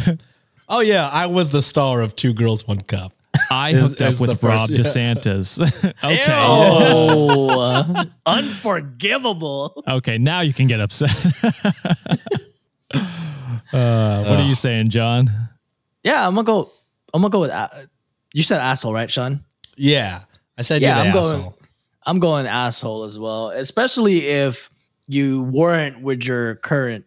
[0.69, 3.11] Oh yeah, I was the star of Two Girls One Cup.
[3.51, 4.77] I Is- hooked up is with Ron first- yeah.
[5.13, 5.93] DeSantis.
[6.03, 9.83] okay, Oh, uh, unforgivable.
[9.87, 11.11] okay, now you can get upset.
[12.93, 15.48] uh, what are you saying, John?
[16.03, 16.69] Yeah, I'm gonna go.
[17.13, 17.51] I'm gonna go with.
[17.51, 17.89] a-
[18.33, 19.43] You said asshole, right, Sean?
[19.75, 20.21] Yeah,
[20.57, 21.55] I said Yeah, I'm going- asshole.
[22.05, 24.69] I'm going asshole as well, especially if
[25.07, 27.05] you weren't with your current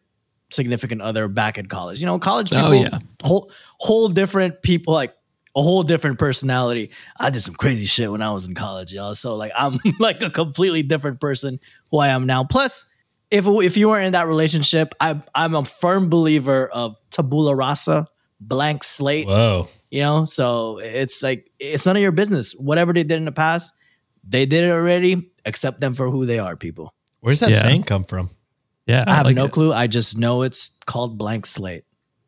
[0.51, 2.01] significant other back in college.
[2.01, 2.99] You know, college Oh, people, yeah.
[3.23, 5.15] whole whole different people, like
[5.57, 6.91] a whole different personality.
[7.19, 9.15] I did some crazy shit when I was in college, y'all.
[9.15, 11.59] So like, I'm like a completely different person
[11.91, 12.45] who I am now.
[12.45, 12.87] Plus,
[13.31, 18.07] if if you were in that relationship, I I'm a firm believer of tabula rasa,
[18.49, 19.27] blank slate.
[19.27, 19.69] Whoa.
[19.91, 22.55] You know, so it's like it's none of your business.
[22.59, 23.73] Whatever they did in the past,
[24.27, 25.31] they did it already.
[25.45, 26.95] Accept them for who they are, people.
[27.21, 27.57] Where's that Yeah.
[27.63, 28.31] saying come from?
[28.87, 29.53] Yeah, I have like no it.
[29.53, 29.73] clue.
[29.73, 31.85] I just know it's called blank slate.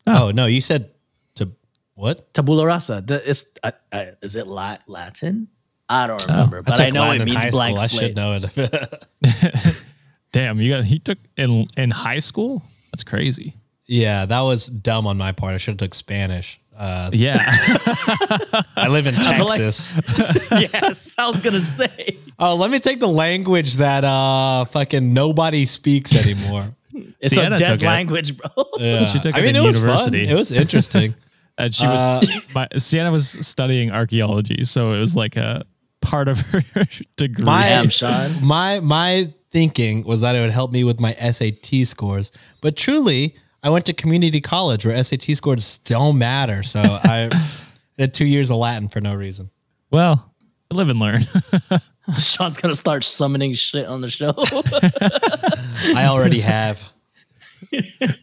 [0.07, 0.91] Oh, no, you said
[1.37, 1.51] to
[1.95, 2.33] what?
[2.35, 3.01] Tabula rasa.
[3.05, 5.49] The, it's, uh, uh, is it Latin?
[5.89, 6.33] I don't Oh.
[6.33, 7.83] remember, but I know Latin it means blank school.
[7.83, 8.01] I slate.
[8.09, 9.85] should know it.
[10.33, 12.63] Damn, you got he took in in high school.
[12.93, 13.55] That's crazy.
[13.87, 15.55] Yeah, that was dumb on my part.
[15.55, 16.61] I should have took Spanish.
[16.77, 17.37] Uh, Yeah,
[18.77, 19.97] I live in feel like- Texas.
[20.51, 22.19] yes, I was gonna say.
[22.39, 26.71] oh, let me take the language that uh fucking nobody speaks anymore.
[27.21, 27.87] It's Sienna a dead took it.
[27.87, 28.49] language, bro.
[28.79, 29.07] Yeah.
[29.13, 30.27] She took I it mean, in it was university.
[30.27, 30.35] fun.
[30.35, 31.15] It was interesting.
[31.59, 35.65] and she was my, Sienna was studying archaeology, so it was like a
[36.01, 36.63] part of her
[37.17, 37.45] degree.
[37.45, 38.45] My Damn, Sean.
[38.45, 43.37] my my thinking was that it would help me with my SAT scores, but truly,
[43.65, 46.63] I went to community college where SAT scores don't matter.
[46.63, 47.31] So I
[47.99, 49.51] did two years of Latin for no reason.
[49.91, 50.31] well,
[50.71, 51.23] live and learn.
[52.19, 54.35] Sean's gonna start summoning shit on the show.
[55.97, 56.93] I already have.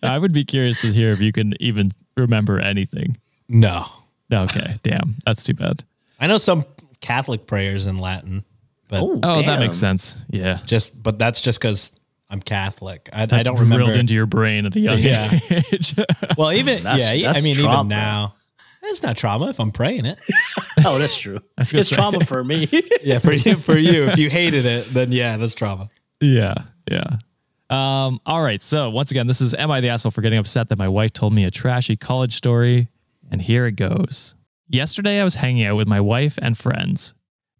[0.03, 3.17] I would be curious to hear if you can even remember anything.
[3.49, 3.85] No,
[4.31, 5.83] Okay, damn, that's too bad.
[6.19, 6.65] I know some
[7.01, 8.45] Catholic prayers in Latin,
[8.89, 10.17] but Oh, oh that makes sense.
[10.29, 11.99] Yeah, just but that's just because
[12.31, 13.09] I'm Catholic.
[13.13, 13.85] I, I That's don't remember.
[13.85, 15.37] drilled into your brain at a young Yeah.
[15.49, 15.93] age.
[16.37, 17.73] well, even That's- yeah, I that's mean, trauma.
[17.79, 18.33] even now,
[18.83, 20.17] it's not trauma if I'm praying it.
[20.85, 21.39] Oh, that's true.
[21.57, 21.95] was gonna It's say.
[21.97, 22.67] trauma for me.
[23.03, 25.89] Yeah, for you, for you, if you hated it, then yeah, that's trauma.
[26.21, 26.55] Yeah,
[26.89, 27.17] yeah.
[27.69, 28.61] Um, all right.
[28.61, 31.13] So once again, this is Am I the asshole for getting upset that my wife
[31.13, 32.87] told me a trashy college story?
[33.29, 34.33] And here it goes.
[34.69, 37.13] Yesterday I was hanging out with my wife and friends,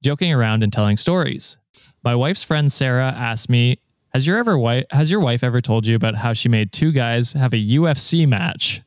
[0.03, 1.57] joking around and telling stories.
[2.03, 3.77] My wife's friend Sarah asked me,
[4.13, 6.91] Has your ever wife has your wife ever told you about how she made two
[6.91, 8.81] guys have a UFC match?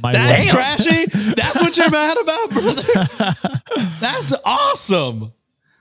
[0.00, 1.06] My That's wife- trashy.
[1.34, 3.34] That's what you're mad about, brother.
[4.00, 5.32] That's awesome.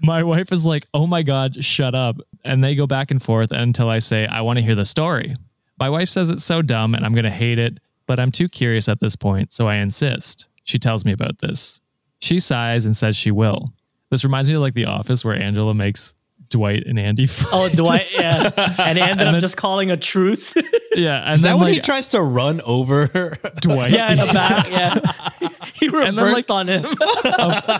[0.02, 3.52] my wife is like, "Oh my god, shut up!" And they go back and forth
[3.52, 5.36] until I say, "I want to hear the story."
[5.80, 8.90] My wife says it's so dumb and I'm gonna hate it, but I'm too curious
[8.90, 10.48] at this point, so I insist.
[10.64, 11.80] She tells me about this.
[12.20, 13.72] She sighs and says she will.
[14.10, 16.14] This reminds me of like The Office, where Angela makes
[16.52, 17.26] Dwight and Andy.
[17.26, 17.50] Fight.
[17.52, 18.52] Oh, Dwight, yeah.
[18.80, 20.54] And he ended up just calling a truce.
[20.96, 23.08] yeah, and Is that when like he tries to run over?
[23.62, 24.70] Dwight, yeah, in the back.
[24.70, 25.50] Yeah.
[25.74, 26.86] He then, reversed like- on him.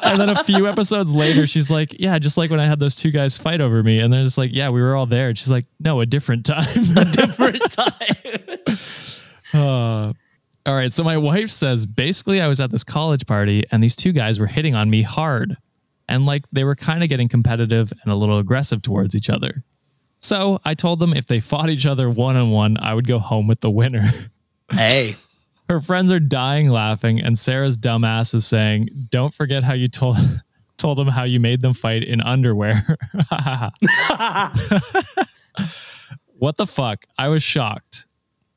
[0.04, 2.96] and then a few episodes later, she's like, "Yeah, just like when I had those
[2.96, 5.38] two guys fight over me," and they're just like, "Yeah, we were all there." And
[5.38, 8.78] she's like, "No, a different time." A different time.
[9.54, 10.14] Uh,
[10.66, 10.92] all right.
[10.92, 14.40] So my wife says basically I was at this college party and these two guys
[14.40, 15.56] were hitting on me hard.
[16.08, 19.64] And like they were kind of getting competitive and a little aggressive towards each other.
[20.18, 23.18] So I told them if they fought each other one on one, I would go
[23.20, 24.10] home with the winner.
[24.72, 25.16] Hey.
[25.70, 30.18] Her friends are dying laughing, and Sarah's dumbass is saying, Don't forget how you told
[30.78, 32.74] told them how you made them fight in underwear.
[36.38, 37.06] what the fuck?
[37.18, 38.06] I was shocked.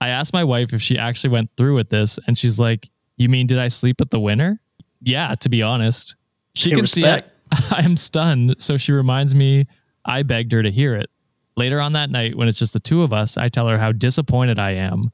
[0.01, 3.29] I asked my wife if she actually went through with this, and she's like, You
[3.29, 4.61] mean did I sleep with the winner?
[5.01, 6.17] Yeah, to be honest.
[6.55, 7.29] She Hey, can respect.
[7.29, 7.34] see
[7.71, 9.67] I am stunned, so she reminds me
[10.05, 11.11] I begged her to hear it.
[11.57, 13.93] Later on that night, when it's just the two of us, I tell her how
[13.93, 15.11] disappointed I am.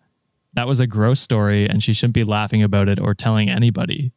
[0.54, 4.10] That was a gross story, and she shouldn't be laughing about it or telling anybody.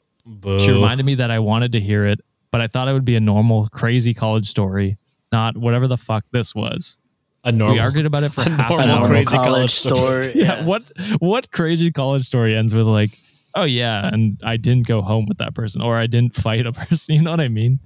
[0.59, 3.15] She reminded me that I wanted to hear it, but I thought it would be
[3.17, 4.95] a normal, crazy college story,
[5.33, 6.97] not whatever the fuck this was.
[7.43, 7.75] a normal.
[7.75, 9.07] we argued about it for a half normal an hour.
[9.07, 10.31] crazy college, college story.
[10.35, 13.11] Yeah, what what crazy college story ends with like,
[13.53, 16.71] oh yeah, and I didn't go home with that person, or I didn't fight a
[16.71, 17.15] person.
[17.15, 17.79] You know what I mean?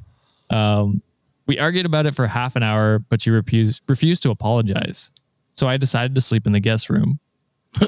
[0.49, 1.01] Um,
[1.45, 5.11] we argued about it for half an hour, but she refused refused to apologize.
[5.53, 7.19] So I decided to sleep in the guest room.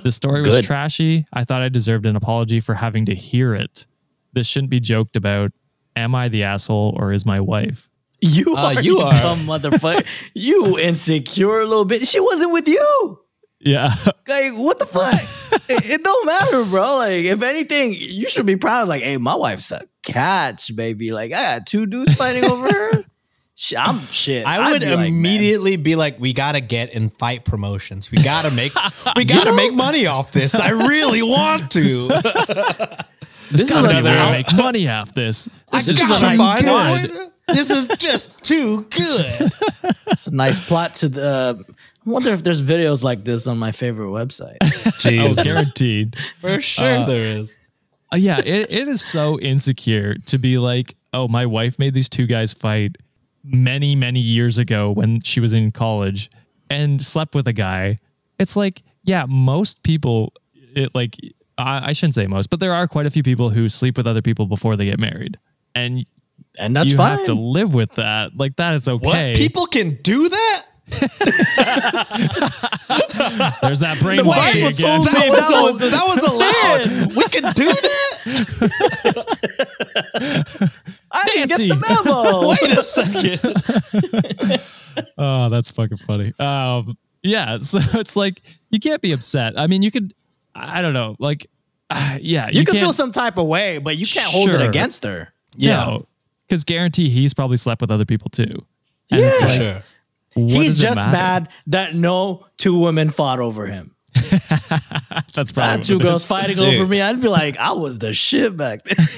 [0.04, 1.26] The story was trashy.
[1.34, 3.86] I thought I deserved an apology for having to hear it.
[4.34, 5.52] This shouldn't be joked about.
[5.96, 7.90] Am I the asshole or is my wife?
[8.22, 9.14] You Uh, are, you you are.
[9.14, 10.06] dumb motherfucker.
[10.34, 12.08] you insecure little bit.
[12.08, 13.20] She wasn't with you.
[13.60, 13.94] Yeah.
[14.30, 15.20] Like, what the fuck?
[15.70, 16.98] it, it don't matter, bro.
[16.98, 18.88] Like, if anything, you should be proud.
[18.88, 21.12] Like, hey, my wife's a catch, baby.
[21.12, 22.92] Like, I got two dudes fighting over her.
[23.76, 24.46] I'm shit.
[24.46, 28.12] I I'd would be like, immediately be like, "We gotta get in fight promotions.
[28.12, 28.72] We gotta make,
[29.16, 30.54] we gotta make money off this.
[30.54, 32.08] I really want to.
[32.08, 35.50] this is Gotta be a way to make money off this.
[35.72, 37.32] I This is is a gotta nice good.
[37.48, 39.52] This is just too good.
[40.08, 41.66] It's a nice plot to the.
[42.06, 44.58] I wonder if there's videos like this on my favorite website.
[45.06, 46.16] Oh, guaranteed.
[46.42, 47.56] For sure there is.
[48.12, 52.10] Uh, yeah, it, it is so insecure to be like, oh, my wife made these
[52.10, 52.98] two guys fight
[53.44, 56.30] many, many years ago when she was in college
[56.70, 58.00] and slept with a guy.
[58.40, 60.34] It's like, yeah, most people,
[60.76, 61.16] it like,
[61.58, 64.08] I, I shouldn't say most, but there are quite a few people who sleep with
[64.08, 65.38] other people before they get married.
[65.76, 66.06] And
[66.58, 67.18] And that's you fine.
[67.18, 68.36] have to live with that.
[68.36, 69.06] Like, that is okay.
[69.06, 69.16] What?
[69.16, 69.36] okay.
[69.38, 70.66] People can do that?
[73.62, 75.02] There's that brainwashing Bible again.
[75.04, 77.16] told That was, that a- was a that was allowed.
[77.16, 78.10] We can do that?
[81.12, 81.68] I didn't Nancy.
[81.70, 82.50] get the memo.
[82.62, 83.40] Wait a second.
[85.18, 86.34] Oh, that's fucking funny.
[86.40, 89.58] Um, yeah, so it's like you can't be upset.
[89.58, 90.14] I mean, you could.
[90.56, 91.48] I don't know, like,
[91.90, 94.60] uh, yeah, you, can can't- feel some type of way, but you can't hold it
[94.62, 95.32] against her.
[95.56, 96.00] Yeah,
[96.48, 98.66] because guarantee he's probably slept with other people too.
[99.12, 99.48] And it's Yeah.
[99.48, 99.84] like, sure.
[100.36, 101.12] What He's just matter?
[101.12, 103.96] mad that no two women fought over him.
[104.14, 106.28] That's I probably had two it girls is.
[106.28, 106.76] fighting Dude.
[106.76, 107.02] over me.
[107.02, 108.96] I'd be like, I was the shit back then.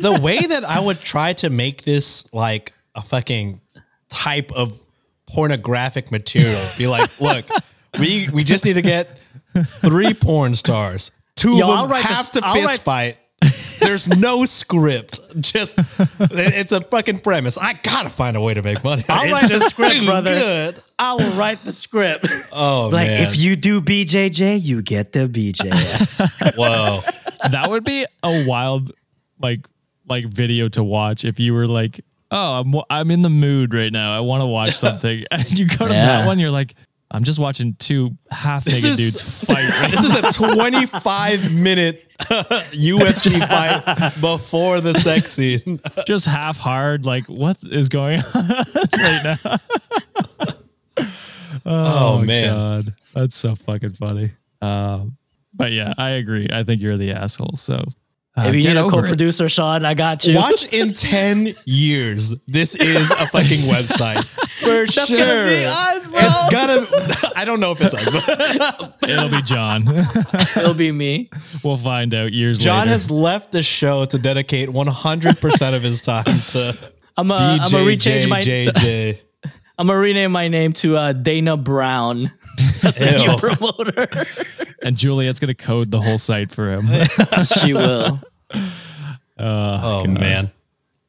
[0.00, 3.60] the way that I would try to make this like a fucking
[4.08, 4.78] type of
[5.26, 7.44] pornographic material, be like, look,
[7.98, 9.18] we we just need to get
[9.80, 11.10] three porn stars.
[11.36, 13.18] Two Yo, of I'll them write have this- to I'll fist write- fight.
[13.82, 15.20] There's no script.
[15.40, 15.74] Just
[16.20, 17.58] it's a fucking premise.
[17.58, 19.04] I gotta find a way to make money.
[19.08, 20.30] I'll write the script, too brother.
[20.30, 20.82] good.
[20.98, 22.26] I will write the script.
[22.52, 23.26] Oh like, man.
[23.28, 25.70] if you do BJJ, you get the BJ.
[26.56, 27.00] Whoa.
[27.50, 28.92] that would be a wild,
[29.40, 29.66] like,
[30.08, 33.92] like video to watch if you were like, oh, I'm I'm in the mood right
[33.92, 34.16] now.
[34.16, 36.06] I want to watch something, and you go to Yeah.
[36.18, 36.74] that one, you're like,
[37.14, 39.68] I'm just watching two half naked is- dudes fight.
[39.68, 45.78] Right This is a 25 minute UFC fight before the sex scene.
[46.06, 47.04] just half hard.
[47.04, 49.56] Like, what is going on right now?
[51.64, 52.54] Oh, my man.
[52.54, 52.94] God.
[53.14, 54.30] that's so fucking funny.
[54.60, 55.16] Um,
[55.54, 56.48] but yeah, I agree.
[56.50, 57.56] I think you're the asshole.
[57.56, 57.84] So
[58.36, 60.36] uh, if you get need a co-producer, Sean, I got you.
[60.36, 62.34] Watch in 10 years.
[62.46, 64.24] This is a fucking website.
[64.60, 65.18] For That's sure.
[65.18, 66.20] gonna be us, bro.
[66.22, 69.86] It's gonna, I don't know if it's us, it'll be John.
[70.56, 71.28] It'll be me.
[71.62, 72.64] we'll find out years later.
[72.64, 72.90] John later.
[72.92, 76.76] has left the show to dedicate 100% of his time to
[77.16, 78.40] I'm gonna I'm gonna rechange my.
[78.40, 79.20] BJJJ.
[79.78, 82.30] I'm gonna rename my name to uh, Dana Brown.
[82.82, 84.06] That's a new promoter.
[84.82, 86.88] and Juliet's gonna code the whole site for him.
[87.60, 88.20] she will.
[89.38, 90.50] Oh, man.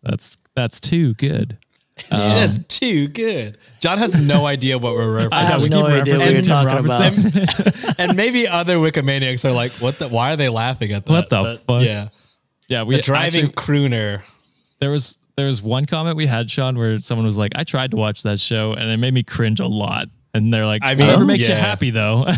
[0.01, 1.57] that's that's too good.
[1.97, 3.57] It's just too good.
[3.79, 5.69] John has no idea what we're I have referencing.
[5.71, 7.99] no idea what referencing you're Tim talking about.
[7.99, 11.11] And maybe other Wikimaniacs are like, what the, why are they laughing at that?
[11.11, 11.83] What the But, fuck?
[11.85, 12.09] Yeah.
[12.67, 13.53] yeah, we The driving actually-
[13.89, 14.23] crooner.
[14.79, 17.91] there was there was one comment we had, Sean, where someone was like, "I tried
[17.91, 20.91] to watch that show and it made me cringe a lot." And they're like, I
[20.91, 22.25] "I mean, "Whatever makes you happy, though."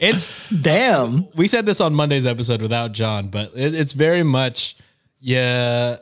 [0.00, 1.26] It's Damn.
[1.34, 4.76] we said this on Monday's episode without John, but it, it's very much
[5.20, 5.96] yeah.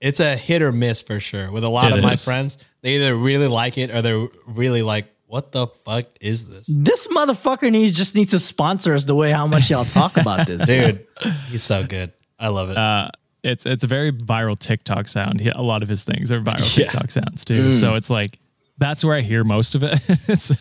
[0.00, 1.50] It's a hit or miss for sure.
[1.50, 4.80] With a lot It of my friends, they either really like it or they're really
[4.82, 9.14] like, "What the fuck is this, This motherfucker needs just needs to sponsor us the
[9.14, 11.06] way how much y'all talk about this, dude?"
[11.50, 12.12] He's so good.
[12.38, 12.76] I love it.
[12.78, 13.10] uh,
[13.42, 15.40] it's it's a very viral TikTok sound.
[15.40, 16.86] He, a lot of his things are viral Yeah.
[16.90, 17.70] TikTok sounds too.
[17.70, 17.74] Mm.
[17.74, 18.38] So it's like
[18.78, 20.00] that's where I hear most of it.
[20.38, 20.54] so,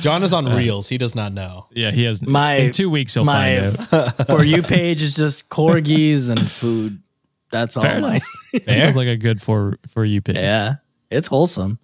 [0.00, 0.88] John is on uh, Reels.
[0.88, 1.66] He does not know.
[1.70, 4.26] yeah, he has My- in two weeks he'll my find out.
[4.26, 7.00] for you page is just corgis and food.
[7.50, 8.08] That's all Fair my.
[8.16, 8.28] enough.
[8.64, 10.36] That sounds like a good for for you page.
[10.36, 10.76] Yeah,
[11.10, 11.78] it's wholesome.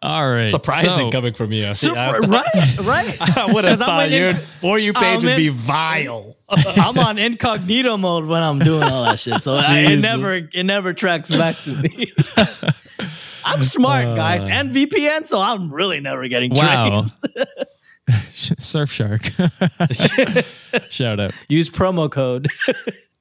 [0.00, 0.48] All right.
[0.48, 1.74] Surprising so- coming from you.
[1.74, 3.36] So, I, right, right.
[3.38, 6.36] I would have thought your for you page I'm would in- be vile.
[6.50, 10.64] I'm on incognito mode when I'm doing all that shit, so I, it never it
[10.64, 12.10] never tracks back to me.
[13.44, 14.14] I'm smart, uh.
[14.14, 17.02] guys, and VPN, so I'm really never getting Wow.
[18.08, 19.30] Surfshark.
[20.90, 21.32] Shout out.
[21.48, 22.48] Use promo code.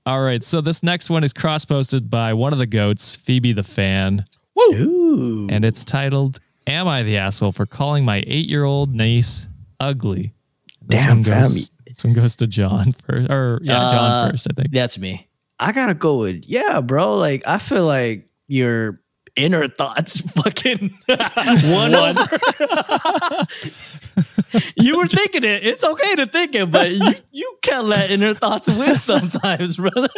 [0.06, 0.42] All right.
[0.42, 4.24] So this next one is cross posted by one of the goats, Phoebe the fan,
[4.60, 5.48] Ooh.
[5.50, 9.47] and it's titled Am I the Asshole for Calling My Eight Year Old Niece
[9.80, 10.34] Ugly?
[10.86, 11.41] This Damn, one fam.
[11.41, 13.32] goes, This one goes to John first.
[13.32, 14.72] Or, yeah, John Uh, first, I think.
[14.72, 15.28] That's me.
[15.59, 17.15] I gotta go with yeah, bro.
[17.18, 19.01] Like I feel like your
[19.36, 22.28] inner thoughts fucking won over.
[24.76, 25.65] you were thinking it.
[25.65, 30.09] It's okay to think it, but you, you can't let inner thoughts win sometimes, brother.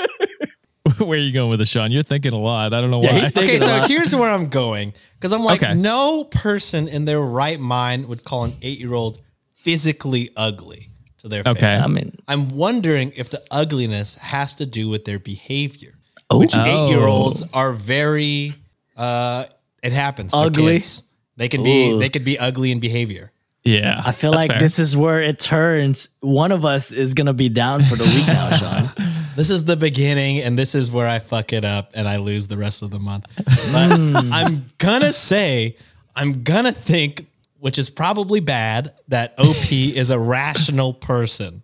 [1.05, 1.91] Where are you going with this, Sean?
[1.91, 2.73] You're thinking a lot.
[2.73, 3.19] I don't know Yeah, why.
[3.21, 5.73] he's thinking- Okay, so here's where I'm going because I'm like, Okay.
[5.73, 9.19] no person in their right mind would call an eight year old
[9.55, 10.89] physically ugly
[11.19, 11.57] to their face.
[11.57, 11.75] Okay.
[11.75, 15.93] I mean, I'm wondering if the ugliness has to do with their behavior,
[16.29, 16.39] oh.
[16.39, 18.53] which eight year olds are very
[18.97, 19.45] Uh,
[19.81, 20.31] it happens.
[20.33, 20.73] They're Ugly?
[20.79, 21.03] kids.
[21.37, 21.97] They can be.
[21.97, 23.31] They could be ugly in behavior.
[23.63, 24.01] Yeah.
[24.05, 24.59] I feel like fair.
[24.59, 26.09] this is where it turns.
[26.19, 29.05] One of us is gonna be down for the week now, Sean.
[29.39, 32.49] This is the beginning, and this is where I fuck it up and I lose
[32.49, 33.23] the rest of the month.
[33.37, 34.33] But hmm.
[34.33, 35.77] I'm gonna say,
[36.13, 37.25] I'm gonna think,
[37.57, 41.63] which is probably bad, that OP is a rational person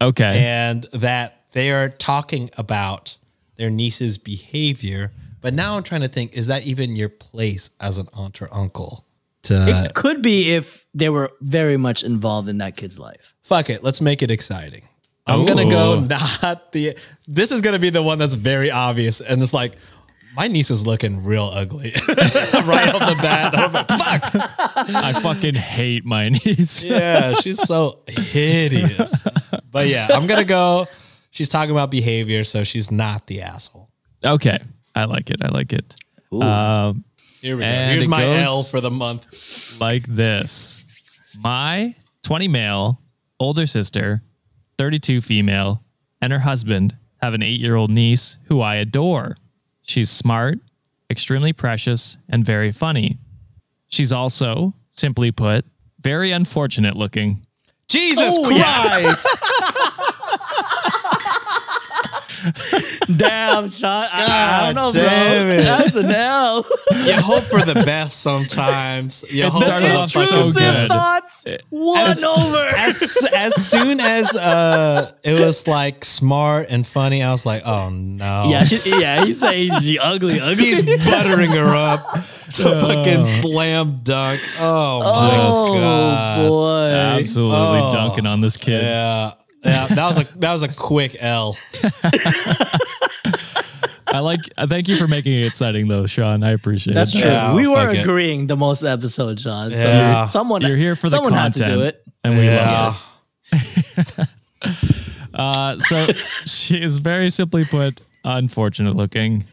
[0.00, 0.38] Okay.
[0.38, 3.16] and that they are talking about
[3.56, 5.10] their niece's behavior.
[5.40, 8.48] But now I'm trying to think, is that even your place as an aunt or
[8.54, 9.04] uncle?
[9.42, 13.34] To It could be if they were very much involved in that kid's life.
[13.42, 14.86] fuck it, let's make it exciting.
[15.26, 16.96] I'm gonna go not the.
[17.26, 19.76] This is gonna be the one that's very obvious, and it's like
[20.36, 23.56] my niece was looking real ugly right off the bat.
[23.56, 24.34] I'm like, fuck.
[24.34, 26.84] I fucking hate my niece.
[26.84, 29.24] Yeah, she's so hideous.
[29.70, 30.86] But yeah, I'm gonna go.
[31.30, 33.90] She's talking about behavior, so she's not the asshole.
[34.24, 34.58] Okay.
[34.94, 35.36] I like it.
[35.42, 35.94] I like it.
[36.32, 37.04] Um,
[37.42, 37.66] Here we go.
[37.66, 39.78] And Here's it my goes- L for the month.
[39.80, 40.82] like this.
[41.42, 42.98] My 20 male
[43.38, 44.22] older sister,
[44.78, 45.82] 32 female,
[46.20, 49.36] and her husband have an eight year old niece who I adore.
[49.82, 50.58] She's smart,
[51.10, 53.18] extremely precious, and very funny.
[53.88, 55.64] She's also, simply put,
[56.00, 57.46] very unfortunate looking.
[57.88, 59.14] Jesus Oh, yeah.
[59.14, 59.26] Christ!
[63.16, 64.10] Damn, shot.
[64.12, 65.54] I, I don't know, God damn bro.
[65.56, 65.62] it.
[65.62, 66.66] That's an L.
[67.04, 69.24] you hope for the best sometimes.
[69.30, 70.54] You It hope started for the off so good.
[70.54, 70.92] best.
[70.92, 71.44] thoughts.
[71.70, 72.66] One As- over.
[72.66, 77.90] as as soon as uh it was like smart and funny, I was like, oh
[77.90, 78.46] no.
[78.48, 79.24] yeah, she, yeah.
[79.24, 80.64] He says she ugly, ugly.
[80.64, 82.12] He's buttering her up
[82.54, 84.40] to fucking slam dunk.
[84.58, 86.48] Oh my oh god.
[86.48, 87.18] boy.
[87.20, 87.92] Absolutely Oh.
[87.92, 88.82] dunking on this kid.
[88.82, 89.32] Yeah.
[89.66, 91.56] Yeah, that was a that was a quick L.
[94.08, 96.42] I like, I thank you for making it exciting though, Sean.
[96.44, 97.20] I appreciate That's it.
[97.22, 97.30] true.
[97.30, 98.02] Yeah, we were fuck it.
[98.02, 99.72] agreeing the most episode, Sean.
[99.72, 100.18] So Yeah.
[100.20, 101.64] you're- someone You're here for the someone content.
[101.64, 102.02] had to do it.
[102.24, 102.82] And we Yeah.
[102.84, 103.10] love
[103.52, 104.28] it.
[105.34, 106.06] Uh, so
[106.46, 109.44] she is very simply put, unfortunate looking.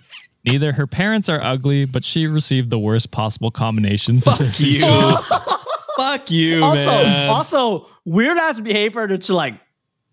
[0.47, 4.59] Neither her parents are ugly, but she received the worst possible combinations of their Fuck
[4.61, 4.80] you.
[4.80, 5.34] features.
[5.97, 7.30] Fuck you, Also, man.
[7.30, 9.55] also weird ass behavior to like,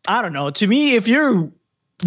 [0.09, 0.51] I don't know.
[0.51, 1.51] To me, if you're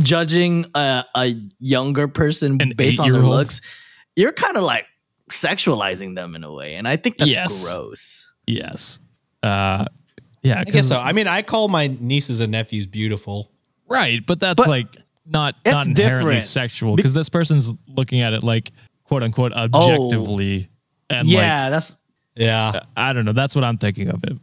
[0.01, 3.35] judging a, a younger person An based on their eight-year-old?
[3.35, 3.61] looks,
[4.15, 4.85] you're kind of like
[5.29, 7.65] sexualizing them in a way, and I think that's Yes.
[7.73, 8.33] gross.
[8.47, 8.99] yes.
[9.41, 9.85] Uh,
[10.41, 10.59] yeah.
[10.59, 10.99] I guess so.
[10.99, 13.51] I mean, I call my nieces and nephews beautiful.
[13.87, 14.87] Right, but that's But like
[15.25, 15.93] not not inherently
[16.33, 16.43] different.
[16.43, 18.71] sexual because this person's looking at it like
[19.03, 20.69] quote unquote objectively,
[21.09, 21.97] and yeah, that's
[22.35, 22.81] Yeah.
[22.97, 23.31] I don't know.
[23.33, 24.33] That's what I'm thinking of it.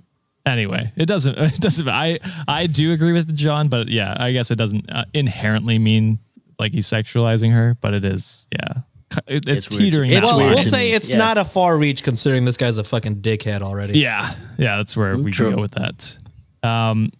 [0.46, 1.36] Anyway, it doesn't.
[1.54, 1.88] It doesn't.
[1.88, 2.18] I
[2.48, 6.18] I do agree with John, but yeah, I guess it doesn't uh, inherently mean
[6.58, 8.46] like he's sexualizing her, but it is.
[8.52, 8.82] Yeah,
[9.26, 10.10] it, it's, It's teetering.
[10.12, 11.18] it's that Well, weird we'll say it's Yeah.
[11.18, 13.98] not a far reach considering this guy's a fucking dickhead already.
[13.98, 15.54] Yeah, yeah, that's where we True.
[15.54, 16.18] go with that.
[16.62, 17.10] Um,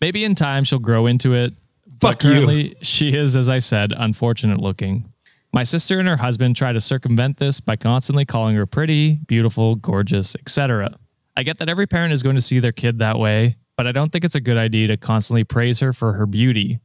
[0.00, 1.52] maybe in time she'll grow into it.
[2.00, 2.30] But Fuck you.
[2.30, 5.08] currently, she is, as I said, unfortunate looking.
[5.52, 9.76] My sister and her husband try to circumvent this by constantly calling her pretty, beautiful,
[9.76, 10.96] gorgeous, etc.
[11.36, 13.92] I get that every parent is going to see their kid that way, but I
[13.92, 16.80] don't think it's a good idea to constantly praise her for her beauty.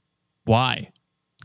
[0.45, 0.91] Why?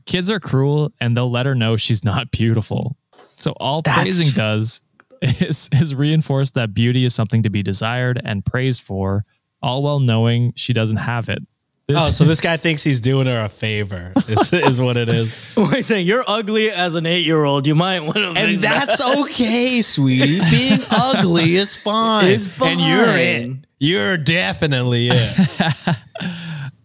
[0.06, 2.96] Kids are cruel and they'll let her know she's not beautiful.
[3.36, 4.80] So all That's- praising does
[5.22, 9.24] is, is reinforce that beauty is something to be desired and praised for,
[9.62, 11.42] all while knowing she doesn't have it.
[11.88, 14.12] This, Oh, so this guy thinks he's doing her a favor.
[14.28, 15.34] Is, is what it is.
[15.56, 15.84] wait.
[15.84, 18.32] Saying you're ugly as an eight year old, you might want to.
[18.36, 20.40] And that's okay, sweetie.
[20.50, 22.26] Being ugly is fine.
[22.30, 23.40] It's And you're it.
[23.42, 23.66] fine.
[23.80, 25.36] You're definitely it.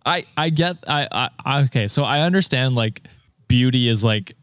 [0.06, 3.04] I I get I, I I okay, so I understand like
[3.48, 4.36] beauty is like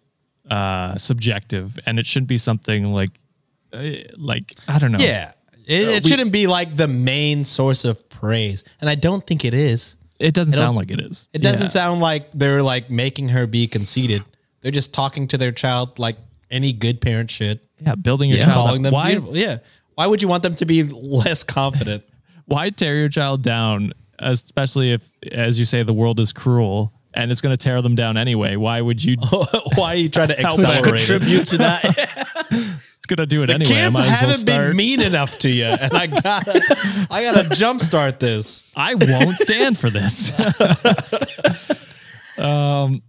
[0.51, 3.11] uh subjective and it shouldn't be something like
[3.73, 3.83] uh,
[4.17, 4.99] like I don't know.
[4.99, 5.33] Yeah.
[5.67, 8.63] It, it we- shouldn't be like the main source of praise.
[8.81, 9.97] And I don't think it is.
[10.19, 11.29] It doesn't sound like it is.
[11.33, 11.69] It doesn't Yeah.
[11.69, 14.23] sound like they're like making her be conceited.
[14.61, 16.17] They're just talking to their child like
[16.51, 17.61] any good parent should.
[17.85, 18.45] Yeah, building your Yeah.
[18.47, 18.83] child Calling up.
[18.85, 19.37] them Why beautiful.
[19.37, 19.59] Yeah.
[19.97, 22.05] Why would you want them to be less confident?
[22.47, 27.33] why tear your child down, especially if as you say the world is cruel and
[27.33, 28.57] it's going to tear them down anyway.
[28.57, 29.17] Why would you
[29.77, 31.07] Why are you trying to Help accelerate it?
[31.09, 32.24] contribute to that.
[33.19, 33.73] To do it The anyway.
[33.73, 34.69] I kids well haven't start.
[34.69, 38.73] been mean enough to you, and I gotta, I gotta jumpstart this.
[38.77, 40.33] I won't stand for this.
[42.39, 43.03] um,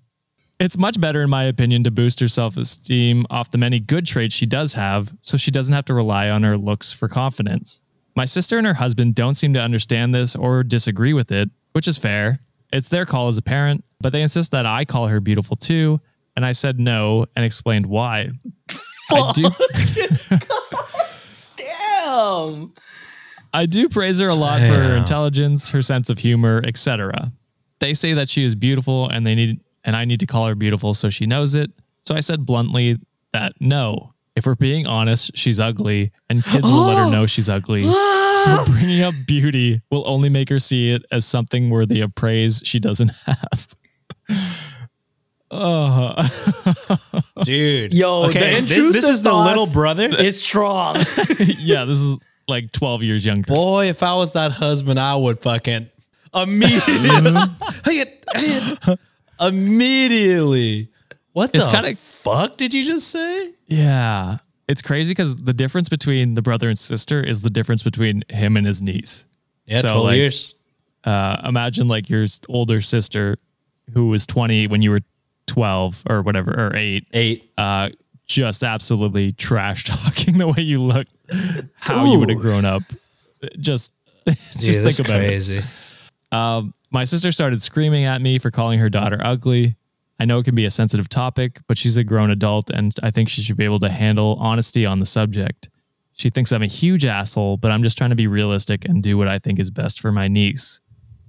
[0.60, 4.06] it's much better, in my opinion, to boost her self esteem off the many good
[4.06, 7.84] traits she does have so she doesn't have to rely on her looks for confidence.
[8.16, 11.88] My sister and her husband don't seem to understand this or disagree with it, which
[11.88, 12.40] is fair.
[12.72, 16.00] It's their call as a parent, but they insist that I call her beautiful too.
[16.38, 18.30] And I said no and explained why.
[19.12, 19.50] I do
[21.58, 22.74] Damn.
[23.54, 27.32] I do praise her a lot for her intelligence, her sense of humor, etc.
[27.80, 30.56] They say that she is beautiful and they need and I need to call her
[30.56, 31.72] beautiful so she knows it.
[32.02, 33.00] So I said bluntly
[33.34, 37.26] that no, if we're being honest, she's ugly and kids will let her know oh.
[37.26, 37.84] she's ugly.
[38.44, 42.62] so bringing up beauty will only make her see it as something worthy of praise
[42.66, 43.76] she doesn't have.
[45.58, 47.94] Oh, dude.
[47.94, 50.10] Yo, the okay, this, this is the little brother.
[50.12, 50.96] It's strong.
[51.40, 53.54] yeah, this is like 12 years younger.
[53.54, 55.90] Boy, if I was that husband, I would fucking
[56.34, 57.32] immediately.
[59.40, 60.90] immediately.
[61.34, 63.52] What It's the kinda- fuck did you just say?
[63.68, 64.38] Yeah.
[64.68, 68.58] It's crazy because the difference between the brother and sister is the difference between him
[68.58, 69.26] and his niece.
[69.66, 70.56] Yeah, So, 12 like- years.
[71.04, 73.38] Uh, imagine like your older sister
[73.94, 75.02] who was 20 when you were
[75.48, 77.52] 12 or whatever, or eight, Eight.
[77.58, 77.90] uh,
[78.26, 81.08] just absolutely trash talking the way you look,
[81.76, 82.84] how you would have grown up.
[83.60, 83.92] Just,
[84.58, 85.66] just think about it.
[86.32, 89.76] Um, my sister started screaming at me for calling her daughter ugly.
[90.20, 93.12] I know it can be a sensitive topic, but she's a grown adult and I
[93.12, 95.70] think she should be able to handle honesty on the subject.
[96.14, 99.18] She thinks I'm a huge asshole, but I'm just trying to be realistic and do
[99.18, 100.80] what I think is best for my niece.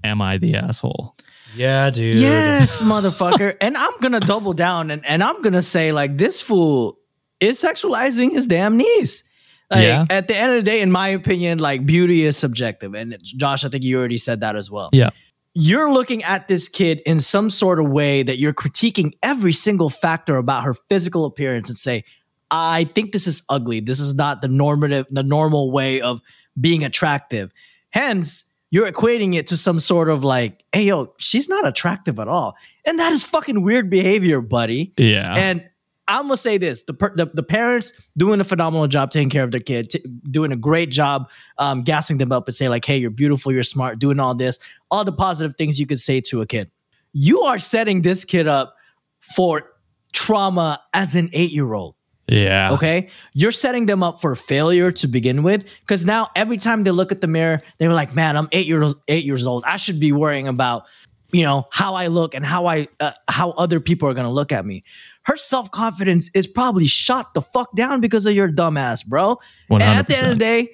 [0.05, 1.17] Am I the asshole?
[1.57, 2.17] Yeah, dude.
[2.17, 3.57] yes, motherfucker.
[3.61, 6.99] And I'm gonna double down and, and I'm gonna say like this fool
[7.41, 9.23] is sexualizing his damn niece.
[9.71, 10.07] Like Yeah.
[10.11, 12.95] at the end of the day, in my opinion, like beauty is subjective.
[12.95, 14.91] And it's- Josh, I think you already said that as well.
[14.93, 15.11] Yeah.
[15.55, 19.89] You're looking at this kid in some sort of way that you're critiquing every single
[19.89, 22.05] factor about her physical appearance and say,
[22.51, 23.81] I think this is ugly.
[23.81, 26.21] This is not the normative, the normal way of
[26.61, 27.51] being attractive.
[27.91, 32.29] Hence, you're equating it to some sort of like, hey, yo, she's not attractive at
[32.29, 32.57] all.
[32.85, 34.93] And that is fucking weird behavior, buddy.
[34.97, 35.35] Yeah.
[35.35, 35.69] And
[36.09, 39.43] I'm gonna say this: the, per- the the parents doing a phenomenal job taking care
[39.43, 42.85] of their kid, t- doing a great job, um, gassing them up and say like,
[42.85, 44.59] "Hey, you're beautiful, you're smart," doing all this,
[44.91, 46.71] all the positive things you could say to a kid.
[47.13, 48.77] You are setting this kid up
[49.21, 49.73] for
[50.13, 51.96] trauma as an eight year old.
[52.29, 52.73] Yeah.
[52.73, 53.09] Okay.
[53.35, 55.65] You're setting them up for failure to begin with.
[55.87, 58.95] Cause now every time they look at the mirror, they're like, man, I'm eight years
[59.09, 59.65] eight years old.
[59.65, 60.87] I should be worrying about,
[61.33, 64.51] you know, how I look and how I uh, how other people are gonna look
[64.51, 64.83] at me.
[65.23, 69.39] Her self-confidence is probably shot the fuck down because of your dumbass, bro.
[69.71, 70.71] And at the end of the day,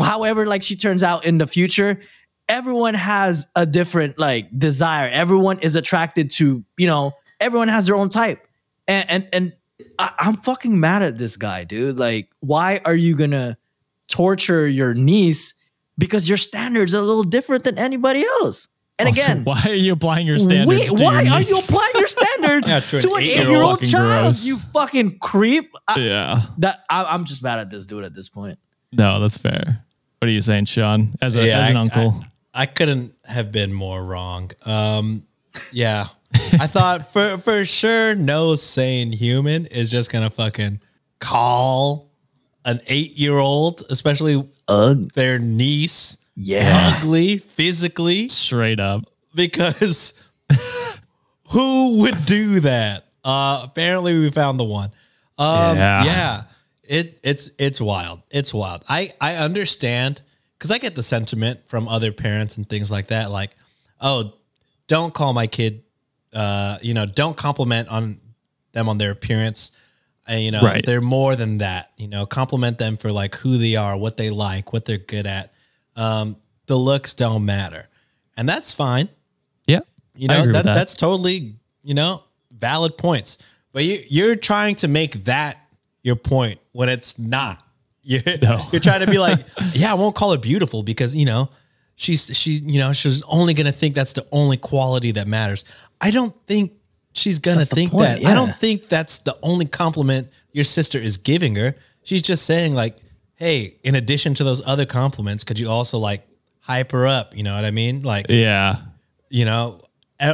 [0.00, 2.00] however, like she turns out in the future,
[2.48, 5.08] everyone has a different like desire.
[5.08, 8.46] Everyone is attracted to, you know, everyone has their own type.
[8.86, 9.52] And and and
[9.98, 11.98] I, I'm fucking mad at this guy, dude.
[11.98, 13.56] Like, why are you gonna
[14.08, 15.54] torture your niece
[15.98, 18.68] because your standards are a little different than anybody else?
[18.98, 21.56] And Also, again, why are you applying your standards we- to why your are you
[21.56, 23.46] applying your standards Yeah, to an to an eight-year-old.
[23.82, 24.22] eight-year-old child?
[24.24, 24.46] gross.
[24.46, 25.72] You fucking creep.
[25.88, 26.40] I, Yeah.
[26.58, 28.58] that I, I'm just mad at this dude at this point.
[28.92, 29.84] No, that's fair.
[30.20, 31.14] What are you saying, Sean?
[31.20, 32.24] As, a, Yeah, as an I- uncle?
[32.54, 34.52] I, I couldn't have been more wrong.
[34.64, 35.26] Um,
[35.72, 40.80] yeah, I thought for for sure, no sane human is just gonna fucking
[41.20, 42.10] call
[42.64, 45.12] an eight year old, especially Ugh.
[45.14, 46.94] their niece, Yeah.
[46.98, 49.04] ugly physically, Straight up.
[49.34, 50.14] because
[51.50, 53.06] who would do that?
[53.24, 54.90] Uh, apparently, we found the one.
[55.38, 56.04] Um, Yeah.
[56.04, 56.42] yeah.
[56.82, 58.20] It it's it's wild.
[58.30, 58.84] It's wild.
[58.88, 60.20] I I understand
[60.58, 63.30] because I get the sentiment from other parents and things like that.
[63.30, 63.52] Like,
[64.00, 64.34] oh,
[64.86, 65.82] don't call my kid.
[66.34, 68.20] Uh, you know, don't compliment on
[68.72, 69.70] them on their appearance.
[70.26, 70.84] And you know, Right.
[70.84, 71.90] they're more than that.
[71.96, 75.26] You know, compliment them for like who they are, what they like, what they're good
[75.26, 75.52] at.
[75.96, 77.88] Um, the looks don't matter,
[78.36, 79.08] and that's fine.
[79.66, 79.80] Yeah.
[80.16, 80.74] You know that, that.
[80.74, 83.38] that's totally you know valid points.
[83.72, 85.58] But you you're trying to make that
[86.02, 87.60] your point when it's not.
[88.06, 88.60] You're No.
[88.70, 89.38] you're trying to be like,
[89.72, 91.48] yeah, I won't call her beautiful because you know
[91.96, 95.64] she's she you know she's only gonna think that's the only quality that matters.
[96.00, 96.72] I don't think
[97.12, 98.20] she's gonna That's think point, that.
[98.22, 98.30] yeah.
[98.30, 101.76] I don't think that's the only compliment your sister is giving her.
[102.02, 102.96] She's just saying like,
[103.36, 106.26] hey, in addition to those other compliments, could you also like
[106.60, 107.36] hype her up?
[107.36, 108.02] You know what I mean?
[108.02, 108.76] Like Yeah.
[109.30, 109.80] you know,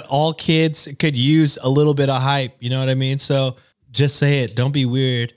[0.09, 2.57] all kids could use a little bit of hype.
[2.61, 3.19] You know what I mean?
[3.19, 3.57] So
[3.91, 4.55] just say it.
[4.55, 5.33] Don't be weird.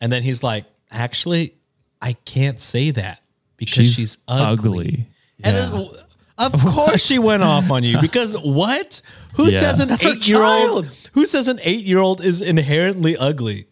[0.00, 1.54] And then he's like, actually,
[2.02, 3.22] I can't say that
[3.56, 4.68] because She's, she's, ugly.
[4.68, 5.06] ugly.
[5.42, 5.80] And Yeah.
[5.80, 6.00] it-
[6.38, 9.00] of course she went off on you because what?
[9.36, 9.60] Who Yeah.
[9.60, 10.84] says an That's her eight year old?
[10.84, 10.98] child.
[11.14, 13.66] Who says an eight year old is inherently ugly?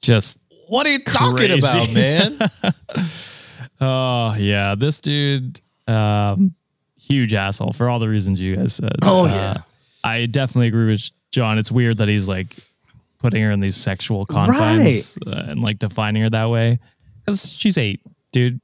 [0.00, 0.38] Just
[0.68, 1.58] What are you talking Crazy.
[1.58, 2.38] about, man?
[3.80, 6.54] Oh yeah, this dude, um,
[6.96, 8.92] huge asshole for all the reasons you guys said.
[9.02, 9.56] Oh, Uh, yeah.
[10.04, 11.58] I definitely agree with John.
[11.58, 12.56] It's weird that he's like
[13.18, 16.78] putting her in these sexual confines uh, and like defining her that way
[17.24, 18.00] because she's eight,
[18.32, 18.60] dude.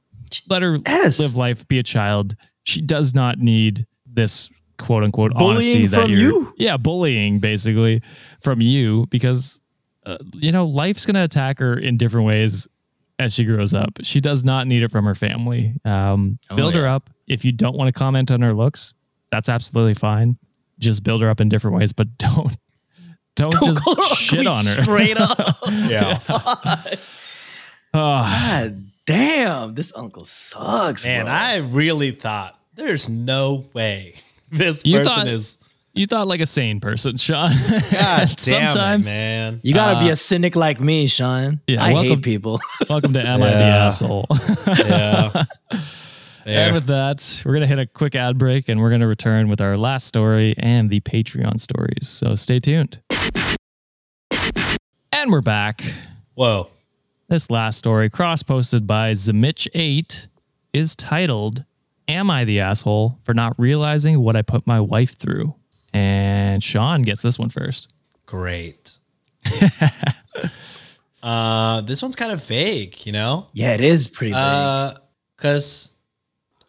[0.49, 1.19] Let her Yes.
[1.19, 2.35] live life, be a child.
[2.69, 6.53] She does not need this quote unquote honesty Bullying that you're, you?
[6.57, 8.01] yeah, bullying basically
[8.41, 9.59] from you because
[10.05, 12.67] uh, you know life's gonna attack her in different ways
[13.17, 13.99] as she grows up.
[14.03, 15.73] She does not need it from her family.
[15.83, 17.09] Um, build her up.
[17.27, 18.93] If you don't want to comment on her looks,
[19.31, 20.37] that's absolutely fine.
[20.79, 22.55] Just build her up in different ways, but don't
[23.35, 23.83] don't, just
[24.17, 24.83] shit on her.
[24.83, 25.57] Straight up.
[25.69, 26.19] Yeah.
[27.91, 31.33] Oh, God damn, this uncle sucks, Man, bro.
[31.33, 34.15] I really thought there's no way
[34.51, 35.57] this You person thought- is.
[35.93, 37.51] you thought like a sane person, Sean.
[37.91, 38.27] God damn
[38.71, 39.59] Sometimes it, man.
[39.63, 41.59] you gotta be a uh, cynic like me, Sean.
[41.67, 42.59] yeah, I welcome- hate people.
[42.89, 44.25] welcome to Am I the Asshole?
[44.67, 45.45] Yeah.
[46.45, 49.07] And with that, we're going to hit a quick ad break and we're going to
[49.07, 52.07] return with our last story and the Patreon stories.
[52.07, 52.99] So stay tuned.
[55.11, 55.83] And we're back.
[56.33, 56.69] Whoa.
[57.27, 60.25] This last story, cross posted by Zamich8,
[60.73, 61.65] is titled
[62.09, 65.53] Am I the Asshole for Not Realizing What I Put My Wife Through?
[65.93, 67.93] And Sean gets this one first.
[68.25, 68.97] Great.
[71.23, 73.45] uh, this one's kind of vague, you know?
[73.53, 74.39] yeah, it is pretty big.
[74.39, 74.95] Uh,
[75.37, 75.93] because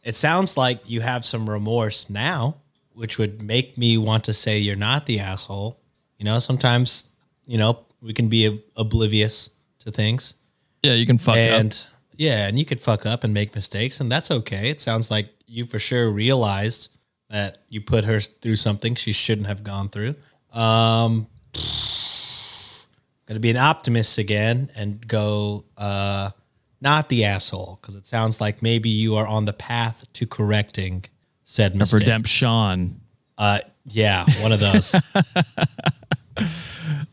[0.05, 2.57] it sounds like you have some remorse now,
[2.93, 5.80] which would make me want to say you're not the asshole.
[6.18, 7.09] You know, sometimes,
[7.47, 10.34] you know, we can be ob- oblivious to things.
[10.82, 11.99] Yeah, you can fuck and up.
[12.21, 14.68] Yeah, and you could fuck up and make mistakes, and that's okay.
[14.68, 16.91] It sounds like you for sure realized
[17.31, 20.16] that you put her through something she shouldn't have gone through.
[20.53, 21.29] Um,
[23.27, 26.33] gonna be an optimist again and go uh,
[26.83, 31.07] not the asshole because it sounds like maybe you are on the path to correcting
[31.45, 32.01] said mistake.
[32.01, 33.01] Redemption.
[33.39, 34.95] Uh, yeah, one of those.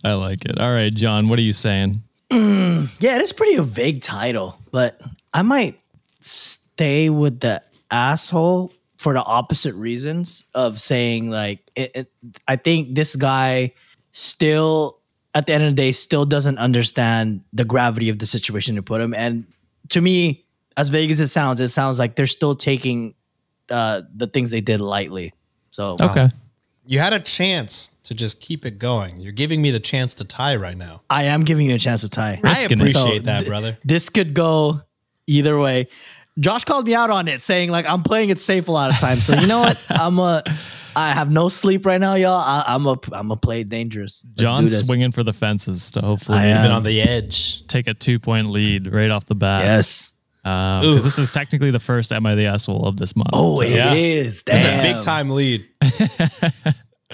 [0.03, 0.60] I like it.
[0.60, 2.03] All right, John, what are you saying?
[2.30, 5.01] yeah, it is pretty a vague title, but
[5.34, 5.80] I might
[6.19, 12.11] stay with the asshole for the opposite reasons of saying like it, it,
[12.47, 13.73] I think this guy
[14.11, 14.99] still
[15.34, 18.84] at the end of the day still doesn't understand the gravity of the situation to
[18.84, 19.47] put him and
[19.89, 20.45] to me
[20.78, 23.15] as vague as it sounds it sounds like they're still taking
[23.71, 25.34] uh, the things they did lightly
[25.71, 26.30] so Okay.
[26.88, 29.19] You had a chance to just keep it going.
[29.21, 31.01] You're giving me the chance to tie right now.
[31.09, 32.81] I am giving you a chance to tie I Risking it.
[32.81, 33.77] appreciate So, that, th- brother.
[33.83, 34.81] this could go
[35.27, 35.88] either way.
[36.39, 38.99] Josh called me out on it, saying like I'm playing it safe a lot of
[38.99, 39.25] times.
[39.25, 39.83] So you know what?
[39.89, 40.43] I'm a.
[40.95, 42.39] I have no sleep right now, y'all.
[42.39, 42.97] I, I'm a.
[43.11, 44.25] I'm a play dangerous.
[44.38, 46.71] Let's John's swinging for the fences to hopefully I Been am.
[46.71, 47.65] on the edge.
[47.67, 49.63] take a two point lead right off the bat.
[49.63, 50.11] Yes.
[50.48, 51.04] Um, because Oof.
[51.04, 53.30] this is technically the first Am I the Asshole of this month.
[53.34, 53.93] Oh, So- it yeah.
[53.93, 54.43] is.
[54.48, 54.80] It's Damn.
[54.80, 55.66] a big time lead.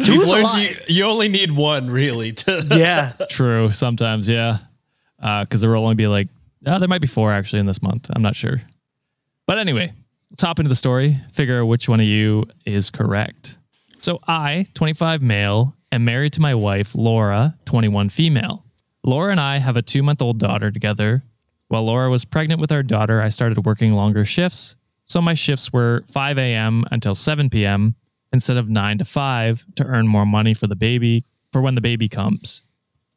[0.04, 0.60] Two You've is a learned lot.
[0.62, 3.14] you, you only need one really to Yeah.
[3.30, 3.72] True.
[3.72, 4.58] Sometimes, yeah.
[5.22, 6.28] Uh, because there will only be like,
[6.66, 8.10] oh, there might be four actually in this month.
[8.14, 8.62] I'm not sure.
[9.46, 9.94] But anyway,
[10.32, 13.58] let's hop into the story, figure out which one of you is correct.
[14.00, 18.66] So I, 25 male, am married to my wife, Laura, 21 female.
[19.06, 21.24] Laura and I have a two month old daughter together.
[21.74, 24.76] While Laura was pregnant with our daughter, I started working longer shifts.
[25.06, 26.86] So my shifts were 5 a.m.
[26.92, 27.96] until 7 p.m.
[28.32, 31.82] instead of 9 to 5 to earn more money for the baby for when the
[31.82, 32.62] baby comes.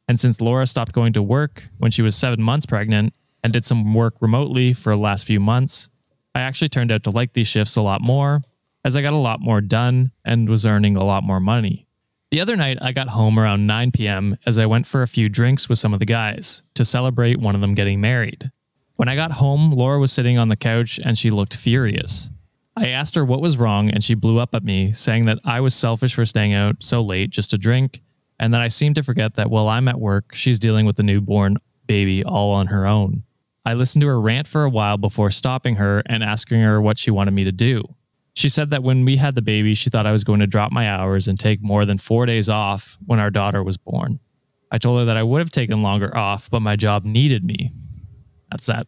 [0.09, 3.13] And since Laura stopped going to work when she was seven months pregnant
[3.45, 5.91] and did some work remotely for the last few months,
[6.35, 8.41] I actually turned out to like these shifts a lot more
[8.87, 11.86] as I got a lot more done and was earning a lot more money.
[12.33, 14.37] The other night, I got home around 9 p.m.
[14.47, 17.55] as I went for a few drinks with some of the guys to celebrate one
[17.55, 18.51] of them getting married.
[18.97, 22.31] When I got home, Laura was sitting on the couch and she looked furious.
[22.77, 25.61] I asked her what was wrong and she blew up at me, saying that I
[25.61, 28.03] was selfish for staying out so late just to drink
[28.41, 31.03] and that I seemed to forget that while I'm at work, she's dealing with the
[31.03, 33.23] newborn baby all on her own.
[33.65, 36.99] I listened to her rant for a while before stopping her and asking her what
[36.99, 37.83] she wanted me to do.
[38.37, 40.71] She said that when we had the baby, she thought I was going to drop
[40.71, 44.21] my hours and take more than four days off when our daughter was born.
[44.71, 47.73] I told her that I would have taken longer off, but my job needed me.
[48.51, 48.87] That's that.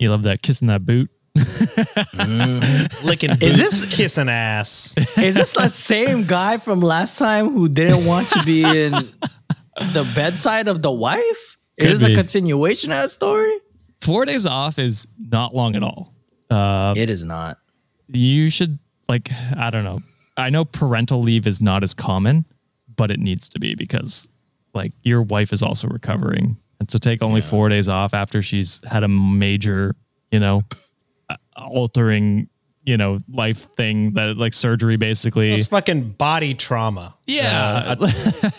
[0.00, 1.08] You love that kissing that boot.
[3.04, 4.94] licking Is this- kissing ass.
[5.16, 10.10] Is this the same guy from last time who didn't want to be in the
[10.14, 11.56] bedside of the wife?
[11.78, 13.56] Could Is this a continuation of that story?
[14.00, 16.12] Four days off is not long at all.
[16.50, 17.58] Uh, It is not.
[18.08, 18.78] You should
[19.08, 20.00] like I don't know.
[20.36, 22.44] I know parental leave is not as common,
[22.96, 24.28] but it needs to be because
[24.74, 28.80] like your wife is also recovering, and to take only four days off after she's
[28.84, 29.94] had a major,
[30.30, 30.62] you know,
[31.28, 32.48] uh, altering
[32.84, 35.52] you know, life thing that like surgery basically.
[35.52, 37.16] It's fucking body trauma.
[37.26, 37.96] yeah.
[37.98, 38.10] Uh,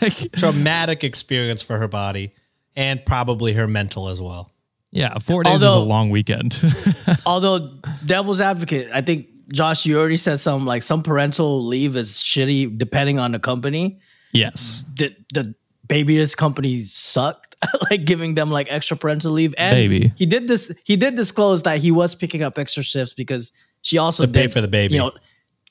[0.02, 2.34] a traumatic experience for her body
[2.76, 4.52] and probably her mental as well.
[4.92, 5.18] yeah.
[5.20, 6.60] Four days is a long weekend.
[7.26, 7.74] Although
[8.06, 12.78] devil's advocate, I think Josh, you already said some like some parental leave is shitty
[12.78, 14.00] depending on the company.
[14.34, 14.84] yes.
[14.96, 15.56] The the
[15.88, 17.56] baby's company sucked,
[17.92, 19.54] like giving them like extra parental leave.
[19.58, 20.14] And Baby.
[20.16, 20.78] he did this.
[20.84, 24.48] He did disclose that he was picking up extra shifts because she also To pay
[24.48, 24.96] for the baby.
[24.96, 25.12] You know,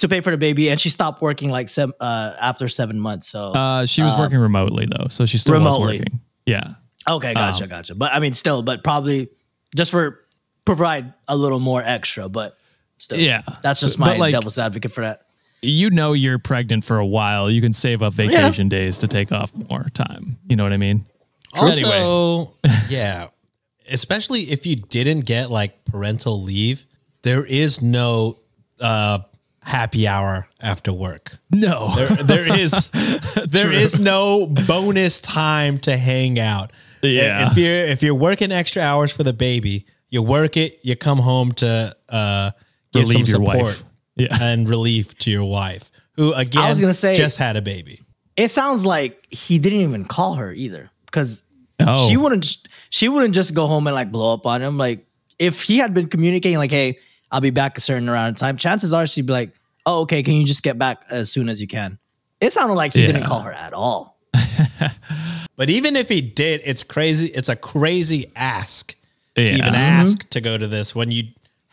[0.00, 3.26] to pay for the baby, and she stopped working like seven, uh, after seven months.
[3.28, 6.20] So Uh, she was working remotely though, so she still was working.
[6.46, 6.74] Yeah.
[7.08, 7.94] okay, gotcha, um, gotcha.
[7.94, 9.28] But I mean, still, but probably
[9.74, 10.20] just for
[10.64, 12.56] provide a little more extra, but.
[12.98, 13.42] Still, Yeah.
[13.62, 15.22] that's just my like- devil's advocate for that.
[15.62, 17.50] You know you're pregnant for a while.
[17.50, 20.36] You can save up vacation days to take off more time.
[20.46, 21.06] You know what I mean?
[21.54, 22.52] Also,
[22.90, 23.28] yeah,
[23.88, 26.84] especially if you didn't get like parental leave,
[27.22, 28.38] there is no
[28.80, 29.20] uh,
[29.62, 31.38] happy hour after work.
[31.50, 31.88] No.
[31.96, 32.88] There, there is
[33.46, 36.72] there is no bonus time to hang out.
[37.02, 37.50] Yeah.
[37.50, 41.20] If you're if you're working extra hours for the baby, you work it, you come
[41.20, 42.50] home to uh
[42.94, 43.84] give Relieve some your support wife.
[44.16, 44.38] Yeah.
[44.40, 48.00] and relief to your wife, who again I was gonna say- just had a baby.
[48.36, 51.42] It sounds like he didn't even call her either because
[51.80, 52.08] Oh.
[52.08, 52.56] she wouldn't
[52.90, 54.78] she wouldn't just go home and like blow up on him.
[54.78, 55.04] Like
[55.40, 56.98] if he had been communicating like, "Hey,
[57.32, 59.52] I'll be back a certain amount of time," chances are she'd be like,
[59.84, 60.22] "Oh, okay.
[60.22, 61.98] Can you just get back as soon as you can?"
[62.40, 64.18] It sounded like he didn't call her at all.
[65.56, 67.26] But even if he did, it's crazy.
[67.26, 68.94] It's a crazy ask
[69.36, 69.48] to Yeah.
[69.50, 69.74] even mm-hmm.
[69.76, 71.24] ask to go to this when you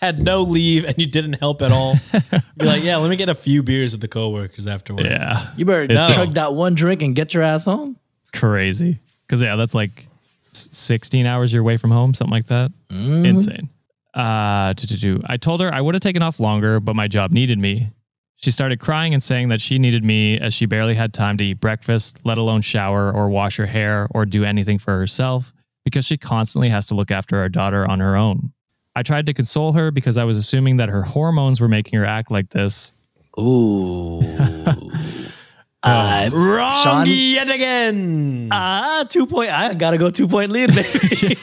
[0.02, 1.96] had no leave and you didn't help at all.
[2.58, 5.06] Be like, yeah, let me get a few beers with the coworkers afterward.
[5.06, 5.52] Yeah.
[5.56, 7.98] You better It's- chug that one drink and get your ass home.
[8.34, 9.00] Crazy.
[9.28, 10.08] Because, yeah, that's like
[10.46, 12.72] 16 hours you're away from home, something like that.
[12.90, 13.70] Insane.
[14.14, 15.22] Uh, do, do, do.
[15.26, 17.92] I told her I would have taken off longer, but my job needed me.
[18.38, 21.44] She started crying and saying that she needed me as she barely had time to
[21.44, 25.54] eat breakfast, let alone shower or wash her hair or do anything for herself
[25.86, 28.52] because she constantly has to look after our daughter on her own.
[28.96, 32.06] I tried to console her because I was assuming that her hormones were making her
[32.06, 32.94] act like this.
[33.40, 34.20] Ooh.
[35.84, 38.50] uh, Wrong Sean- yet again.
[38.52, 39.52] ah, two point.
[39.52, 41.38] I gotta go two point lead, baby.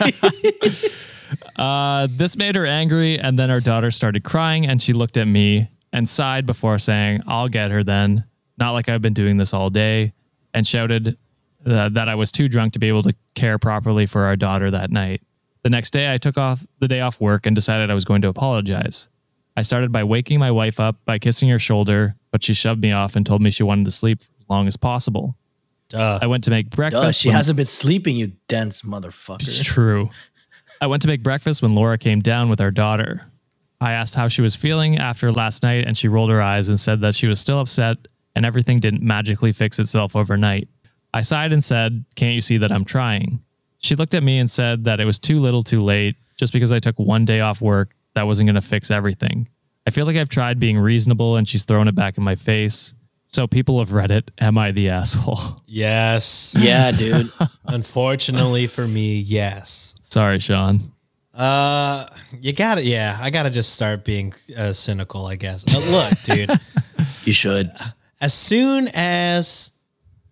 [1.57, 5.27] Uh, this made her angry, and then our daughter started crying, and she looked at
[5.27, 8.25] me and sighed before saying, I'll get her then.
[8.59, 10.13] Not like I've been doing this all day,
[10.55, 11.19] and shouted
[11.67, 14.71] uh, that I was too drunk to be able to care properly for our daughter
[14.71, 15.21] that night.
[15.63, 18.23] The next day, I took off the day off work and decided I was going
[18.23, 19.09] to apologize.
[19.57, 22.93] I started by waking my wife up by kissing her shoulder, but she shoved me
[22.93, 25.37] off and told me she wanted to sleep for as long as possible.
[25.89, 26.19] Duh.
[26.23, 27.03] I went to make breakfast.
[27.03, 29.43] Duh, she when- hasn't been sleeping, you dense motherfucker.
[29.43, 30.11] it's true.
[30.81, 33.27] I went to make breakfast when Laura came down with our daughter.
[33.81, 36.79] I asked how she was feeling after last night, and she rolled her eyes and
[36.79, 37.97] said that she was still upset
[38.37, 40.69] and everything didn't magically fix itself overnight.
[41.13, 43.43] I sighed and said, Can't you see that I'm trying?
[43.79, 46.17] She looked at me and said that it was too little too late.
[46.37, 49.49] Just because I took one day off work, that wasn't going to fix everything.
[49.87, 52.95] I feel like I've tried being reasonable and she's thrown it back in my face.
[53.27, 54.29] So people of Reddit.
[54.39, 55.63] Am I the asshole?
[55.67, 56.55] yes.
[56.59, 57.33] Yeah, dude.
[57.67, 59.95] Unfortunately for me, yes.
[60.01, 60.81] Sorry, Sean.
[61.35, 62.07] Uh,
[62.41, 65.65] you gotta, yeah, I gotta just start being uh, cynical, I guess.
[65.65, 66.61] But look, dude,
[67.25, 67.71] You should.
[68.21, 69.71] as soon as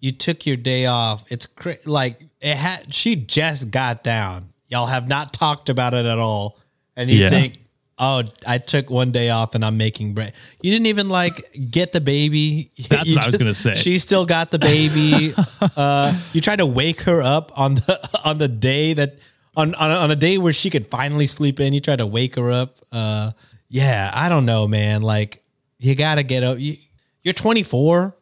[0.00, 2.92] you took your day off, it's cra- like it had.
[2.94, 4.50] She just got down.
[4.68, 6.58] Y'all have not talked about it at all,
[6.96, 7.30] and you Yeah.
[7.30, 7.58] think,
[7.98, 10.34] oh, I took one day off and I'm making bread.
[10.60, 12.70] You didn't even like get the baby.
[12.88, 13.74] That's You what I was gonna say.
[13.76, 15.34] She still got the baby.
[15.76, 19.18] uh, you tried to wake her up on the on the day that
[19.56, 21.72] on, on on a day where she could finally sleep in.
[21.72, 22.76] You tried to wake her up.
[22.92, 23.30] Uh,
[23.68, 25.00] yeah, I don't know, man.
[25.02, 25.42] Like
[25.78, 26.58] you gotta get up.
[26.58, 26.76] You,
[27.22, 28.14] you're 24,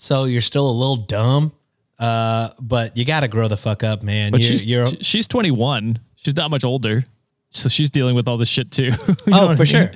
[0.00, 1.52] so you're still a little dumb.
[1.98, 4.30] Uh, but you gotta grow the fuck up, man.
[4.30, 5.98] But you, she's you're she's 21.
[6.14, 7.04] She's not much older,
[7.50, 8.92] so she's dealing with all this shit too.
[9.26, 9.90] Oh, what I for sure.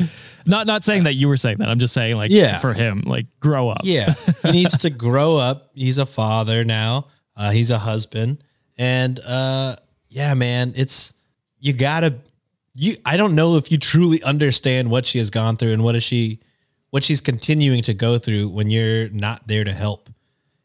[0.44, 1.68] Not not saying that you were saying that.
[1.68, 2.58] I'm just saying like Yeah.
[2.58, 3.82] for him, like grow up.
[3.84, 5.70] Yeah, he needs to grow up.
[5.74, 7.06] He's a father now.
[7.36, 8.42] Uh, he's a husband,
[8.76, 9.76] and uh,
[10.08, 11.14] yeah, man, it's
[11.60, 12.16] you gotta.
[12.74, 15.94] You, I don't know if you truly understand what she has gone through and what
[15.94, 16.40] is she,
[16.92, 20.10] what she's continuing to go through when you're not there to help.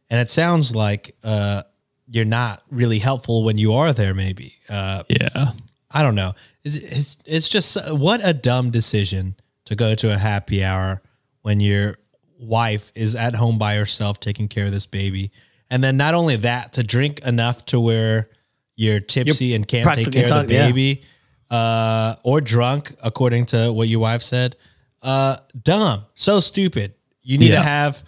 [0.10, 1.64] And it sounds like uh,
[2.10, 4.14] you're not really helpful when you are there.
[4.14, 5.54] Maybe uh, Yeah.
[5.90, 6.34] I don't know.
[6.66, 11.02] It's, it's, it's just uh, what a dumb decision to go to a happy hour
[11.44, 11.96] when your
[12.38, 15.32] wife is at home by herself taking care of this baby.
[15.70, 18.30] And then not only that, to drink enough to where
[18.76, 20.68] you're tipsy and can't take care of the talk- yeah.
[20.68, 21.04] baby
[21.50, 24.58] uh, or drunk, according to what your wife said.
[25.08, 26.94] Uh, dumb, so stupid.
[27.24, 27.58] You need Yeah.
[27.60, 28.04] to have,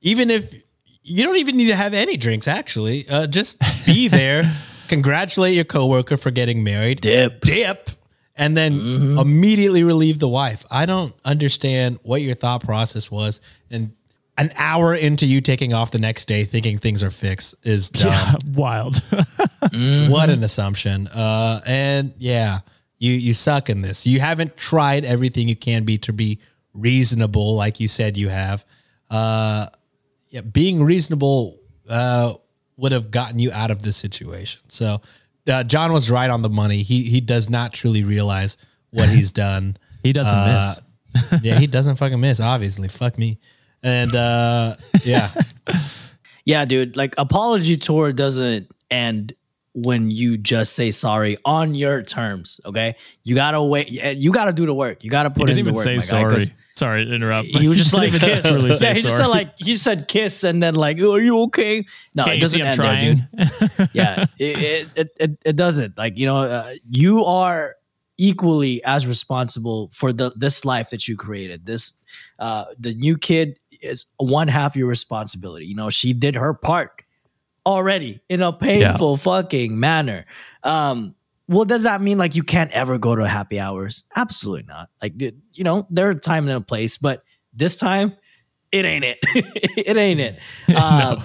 [0.00, 0.54] even if
[1.02, 2.48] you don't even need to have any drinks.
[2.48, 4.50] Actually, uh, just be there,
[4.88, 7.40] congratulate your coworker for getting married, Dip.
[7.42, 7.90] dip,
[8.36, 8.72] and then
[9.18, 10.64] immediately relieve the wife.
[10.70, 13.40] I don't understand what your thought process was,
[13.70, 13.92] and
[14.36, 18.12] an hour into you taking off the next day, thinking things are fixed is dumb.
[18.12, 19.02] Yeah, wild.
[20.10, 21.06] What an assumption.
[21.08, 22.60] Uh, and yeah,
[22.98, 24.06] you you suck in this.
[24.06, 26.38] You haven't tried everything you can be to be
[26.72, 28.64] reasonable, like you said you have.
[29.10, 29.66] Uh,
[30.28, 32.34] yeah, being reasonable uh,
[32.76, 34.60] would have gotten you out of this situation.
[34.68, 35.00] So
[35.46, 36.82] uh, John was right on the money.
[36.82, 38.56] He he does not truly realize
[38.90, 39.76] what he's done.
[40.02, 40.72] he doesn't Uh,
[41.14, 41.42] miss.
[41.42, 42.40] yeah, he doesn't fucking miss.
[42.40, 43.38] Obviously, fuck me.
[43.82, 45.30] And uh, yeah,
[46.44, 46.96] Yeah, dude.
[46.96, 49.34] Like apology tour doesn't end
[49.74, 52.60] when you just say sorry on your terms.
[52.64, 52.94] Okay,
[53.24, 53.88] you gotta wait.
[53.90, 55.04] You gotta do the work.
[55.04, 56.00] You gotta He put in didn't the even work.
[56.00, 57.46] say my guy, Sorry to interrupt.
[57.48, 58.44] He was just like kiss.
[58.44, 59.16] really yeah, he just sorry.
[59.16, 61.84] said like he said kiss and then like, oh, are you okay?
[62.14, 63.14] No, Can't it doesn't end there, trying?
[63.16, 63.88] dude.
[63.92, 65.96] yeah, it, it, it, it, it doesn't.
[65.96, 67.76] Like, you know, uh, you are
[68.18, 71.66] equally as responsible for the this life that you created.
[71.66, 71.94] This
[72.40, 75.66] uh the new kid is one half your responsibility.
[75.66, 77.02] You know, she did her part
[77.66, 80.24] already in a painful fucking manner.
[80.62, 81.14] Um
[81.46, 84.04] well, does that mean like you can't ever go to happy hours?
[84.16, 84.88] Absolutely not.
[85.02, 88.16] Like, dude, you know, there are time and a place, but this time
[88.72, 89.18] it ain't it.
[89.76, 90.38] it ain't it.
[90.74, 91.22] Um,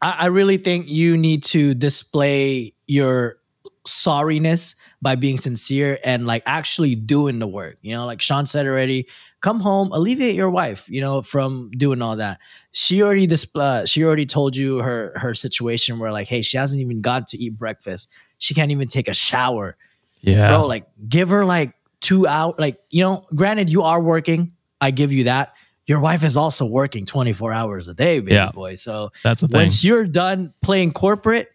[0.00, 3.38] I, I really think you need to display your
[3.86, 7.78] sorriness by being sincere and like actually doing the work.
[7.82, 9.08] You know, like Sean said already,
[9.42, 12.38] come home, alleviate your wife, you know, from doing all that.
[12.70, 16.80] She already display she already told you her her situation where like, hey, she hasn't
[16.80, 18.10] even got to eat breakfast.
[18.38, 19.76] She can't even take a shower
[20.22, 20.48] yeah.
[20.48, 24.90] bro like give her like two out like you know granted you are working i
[24.90, 25.52] give you that
[25.86, 28.50] your wife is also working 24 hours a day baby Yeah.
[28.52, 29.58] boy so That's the thing.
[29.58, 31.48] once you're done playing corporate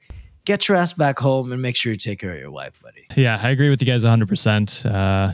[0.45, 3.05] get your ass back home and make sure you take care of your wife buddy
[3.15, 4.85] Yeah, I agree with you guys 100%.
[4.85, 5.31] Uh,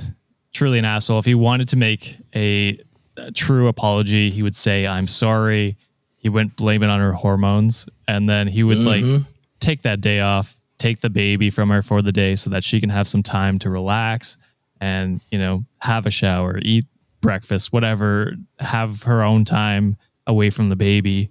[0.53, 1.19] truly an asshole.
[1.19, 2.79] If he wanted to make a,
[3.17, 5.77] a true apology, he would say, I'm sorry.
[6.17, 7.87] He wouldn't blame it on her hormones.
[8.07, 9.23] And then he would like mm-hmm.
[9.59, 12.79] take that day off, take the baby from her for the day so that she
[12.79, 14.37] can have some time to relax
[14.79, 16.85] and, you know, have a shower, eat
[17.21, 19.97] breakfast, whatever, have her own time
[20.27, 21.29] away from the baby.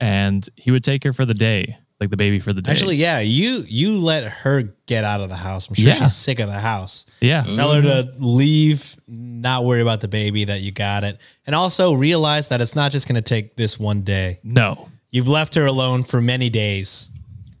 [0.00, 2.70] And he would take her for the day, like the baby for the day.
[2.70, 5.68] actually, yeah, you you let her get out of the house.
[5.68, 5.94] I'm sure Yeah.
[5.94, 7.06] she's sick of the house.
[7.20, 7.42] yeah.
[7.42, 8.24] Tell her to mm-hmm.
[8.24, 11.18] leave, not worry about the baby, that you got it.
[11.46, 14.38] And also realize that it's not just going to take this one day.
[14.42, 14.88] No.
[15.10, 17.08] You've left her alone for many days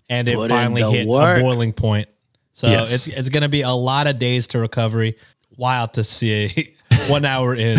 [0.08, 1.38] and it Put in finally the hit work.
[1.38, 2.08] a boiling point.
[2.52, 2.92] So Yes.
[2.94, 5.16] it's it's going to be a lot of days to recovery.
[5.56, 6.74] Wild to see
[7.08, 7.78] one hour in.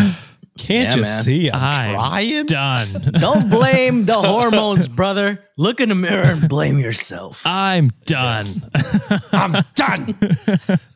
[0.58, 1.24] Can't Yeah, you man.
[1.24, 1.52] see?
[1.52, 2.46] I'm, I'm trying.
[2.46, 3.12] done.
[3.20, 8.48] don't blame the hormones brother look in the mirror and blame yourself I'm done.
[9.34, 10.18] I'm done.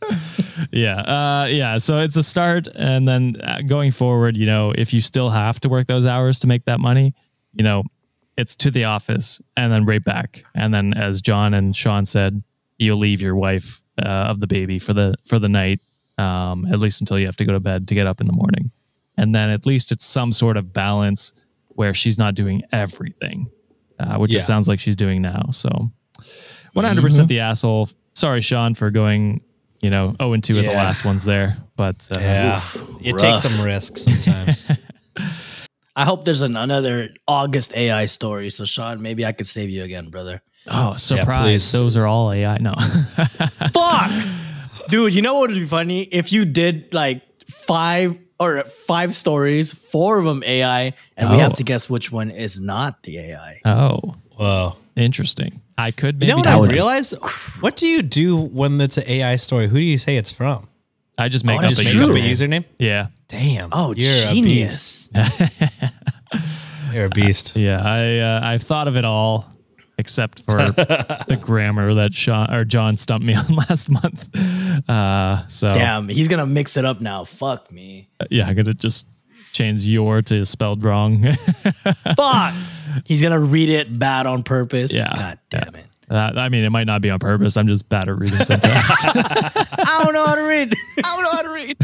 [0.72, 0.97] yeah.
[1.01, 1.78] Uh, yeah.
[1.78, 2.68] So it's a start.
[2.76, 6.39] And then uh, going forward, you know, if you still have to work those hours
[6.39, 7.14] to make that money,
[7.53, 7.84] you know,
[8.38, 10.43] it's to the office and then right back.
[10.55, 12.41] And then as John and Sean said,
[12.78, 15.82] you'll leave your wife uh, of the baby for the, for the night,
[16.18, 18.34] um, at least until you have to go to bed to get up in the
[18.34, 18.72] morning.
[19.20, 21.34] And then at least it's some sort of balance
[21.70, 23.50] where she's not doing everything,
[24.00, 24.40] uh, which Yeah.
[24.40, 25.50] it sounds like she's doing now.
[25.52, 25.70] So
[26.76, 27.90] 100% the asshole.
[28.12, 29.42] Sorry, Sean, for going,
[29.82, 31.58] you know, 0 and 2 at the last ones there.
[31.76, 32.62] But uh, Yeah.
[33.02, 33.22] it rough.
[33.22, 34.68] takes some risks sometimes.
[35.96, 39.84] i hope there's an, another august ai story so sean maybe i could save you
[39.84, 41.44] again brother oh, surprise.
[41.44, 41.72] please.
[41.72, 42.58] Those are all AI.
[42.60, 42.74] No.
[43.74, 44.12] Fuck,
[44.90, 45.14] dude.
[45.14, 50.18] You know what would be funny if you did like five or five stories, four
[50.18, 51.40] of them AI, and we Oh.
[51.40, 53.60] have to guess which one is not the AI.
[53.66, 54.78] oh, Whoa.
[54.96, 55.62] interesting.
[55.78, 56.74] I could maybe You know what do I that.
[56.74, 57.14] realized?
[57.62, 59.68] What do you do when it's an AI story?
[59.68, 60.68] Who do you say it's from?
[61.18, 62.32] I just make Oh, up that's a make up a username.
[62.62, 62.66] username?
[62.80, 63.08] Yeah.
[63.28, 63.70] Damn.
[63.72, 65.10] Oh, you're a beast.
[65.10, 65.10] genius!
[66.94, 67.54] You're a beast.
[67.56, 67.82] Yeah.
[67.84, 69.46] I, uh, I've thought of it all
[70.00, 74.36] except for the grammar that Sean or John stumped me on last month.
[74.89, 77.26] Uh, so Damn, he's gonna mix it up now.
[77.26, 78.10] Fuck me.
[78.32, 79.06] yeah, I'm to just
[79.52, 81.24] change your to spelled wrong.
[82.16, 82.54] Fuck.
[83.06, 84.93] He's gonna read it bad on purpose.
[84.93, 85.14] Yeah.
[85.14, 85.86] God damn it.
[86.10, 87.56] Uh, I mean, it might not be on purpose.
[87.56, 88.74] I'm just bad at reading sometimes.
[88.74, 90.74] I don't know how to read.
[91.04, 91.78] I don't know how to read.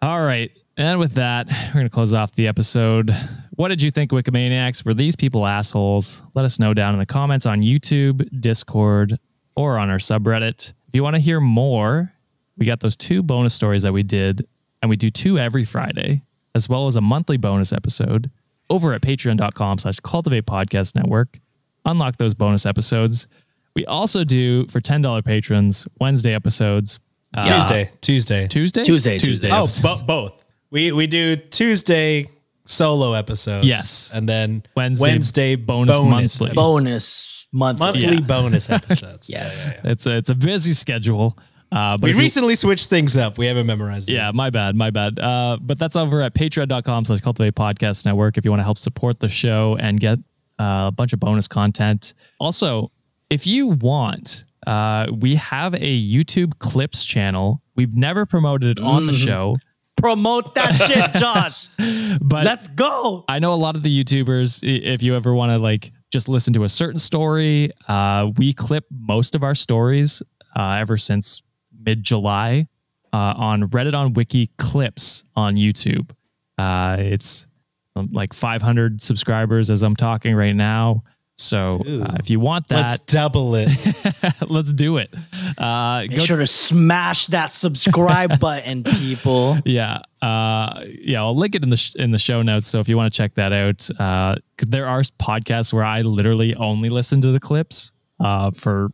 [0.00, 0.52] All right.
[0.80, 3.14] And with that, we're going to close off the episode.
[3.50, 4.82] What did you think, Wikimaniacs?
[4.82, 6.22] Were these people assholes?
[6.34, 9.18] Let us know down in the comments on YouTube, Discord,
[9.54, 10.72] or on our subreddit.
[10.88, 12.10] If you want to hear more,
[12.56, 14.46] we got those two bonus stories that we did,
[14.80, 16.22] and we do two every Friday.
[16.54, 18.30] as well as a monthly bonus episode
[18.70, 21.38] over at patreon.com slash cultivate podcast network.
[21.84, 23.28] Unlock those bonus episodes.
[23.76, 26.98] We also do for $10 patrons Wednesday episodes.
[27.34, 28.82] Uh, Tuesday, Tuesday, Tuesday?
[28.82, 29.50] Tuesday, Tuesday.
[29.50, 29.50] Tuesday.
[29.52, 29.68] Oh,
[29.98, 30.39] bo- both.
[30.70, 32.26] We we do Tuesday
[32.64, 33.66] solo episodes.
[33.66, 34.12] Yes.
[34.14, 36.52] and then Wednesday Wednesday bonus monthly.
[36.52, 37.84] bonus monthly.
[37.86, 38.20] monthly Yeah.
[38.20, 39.28] bonus episodes.
[39.36, 39.70] Yes.
[39.84, 41.36] It's a, it's a busy schedule.
[41.72, 43.38] Uh, but We if you- recently switched things up.
[43.38, 44.08] We haven't memorized.
[44.08, 44.14] it.
[44.14, 45.18] Yeah, my bad, my bad.
[45.18, 48.78] Uh, but that's over at patreon.com slash cultivate podcast network if you want to help
[48.78, 50.18] support the show and get
[50.60, 52.14] uh, a bunch of bonus content.
[52.38, 52.90] Also,
[53.30, 55.78] if you want, uh, we have a
[56.12, 57.62] YouTube clips channel.
[57.76, 59.56] We've never promoted it on the show,
[60.00, 61.68] Promote that shit, Josh.
[62.22, 63.24] but Let's go.
[63.28, 66.52] I know a lot of the YouTubers, if you ever want to like just listen
[66.54, 70.22] to a certain story, uh, we clip most of our stories
[70.56, 71.42] uh, ever since
[71.84, 72.66] mid July
[73.12, 76.10] uh, on Reddit on Wiki clips on YouTube.
[76.58, 77.46] Uh, it's
[77.96, 81.02] um, like 500 subscribers as I'm talking right now.
[81.40, 83.70] So uh, if you want that, Let's double it.
[84.48, 85.12] let's do it.
[85.56, 89.58] Uh, Make sure to smash that subscribe button, people.
[89.64, 91.20] Yeah, uh, yeah.
[91.20, 92.66] I'll link it in the sh- in the show notes.
[92.66, 93.78] So if you want to check that out,
[94.56, 98.90] because there are podcasts where I literally only listen to the clips uh, for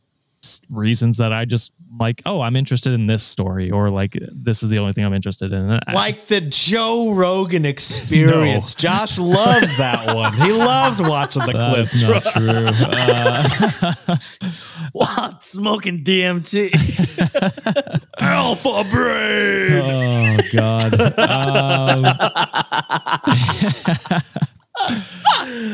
[0.70, 2.22] reasons that I just like.
[2.26, 5.53] Oh, I'm interested in this story, or like this is the only thing I'm interested
[5.53, 5.70] in.
[5.70, 8.74] I- like the Joe Rogan experience.
[8.74, 10.32] Josh loves that one.
[10.34, 12.24] He loves watching the that's clips.
[12.24, 12.66] not true.
[14.09, 14.16] Uh,
[14.92, 15.42] What?
[15.42, 16.70] Smoking DMT.
[18.18, 19.82] Alpha brain.
[19.82, 20.94] oh God.
[21.18, 22.05] Um,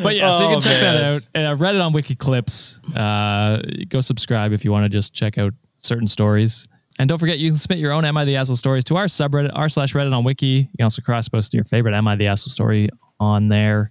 [0.03, 1.47] but yeah, so you can Oh, check that man.
[1.47, 2.81] I read it on Wiki Clips.
[2.95, 6.67] Uh, go subscribe if you want to just check out certain stories.
[6.99, 9.07] And don't forget, you can submit your own Am I the Asshole stories to our
[9.07, 10.47] subreddit, r slash Reddit on Wiki.
[10.47, 12.89] You can also cross post your favorite Am I the Asshole story
[13.19, 13.91] on there.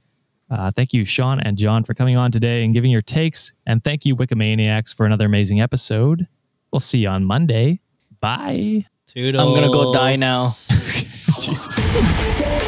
[0.50, 3.54] Uh, thank you, Sean and John, for coming on today and giving your takes.
[3.66, 6.28] And thank you, Wikimaniacs, for another amazing episode.
[6.72, 7.80] We'll see you on Monday.
[8.20, 8.86] Bye.
[9.16, 10.48] I'm gonna go die now.
[11.40, 12.68] Jesus.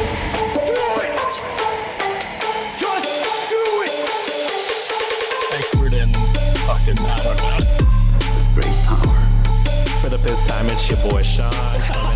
[6.84, 8.54] fucking, I don't know.
[8.54, 10.00] Great power.
[10.00, 12.13] For the fifth time, it's your boy Sean.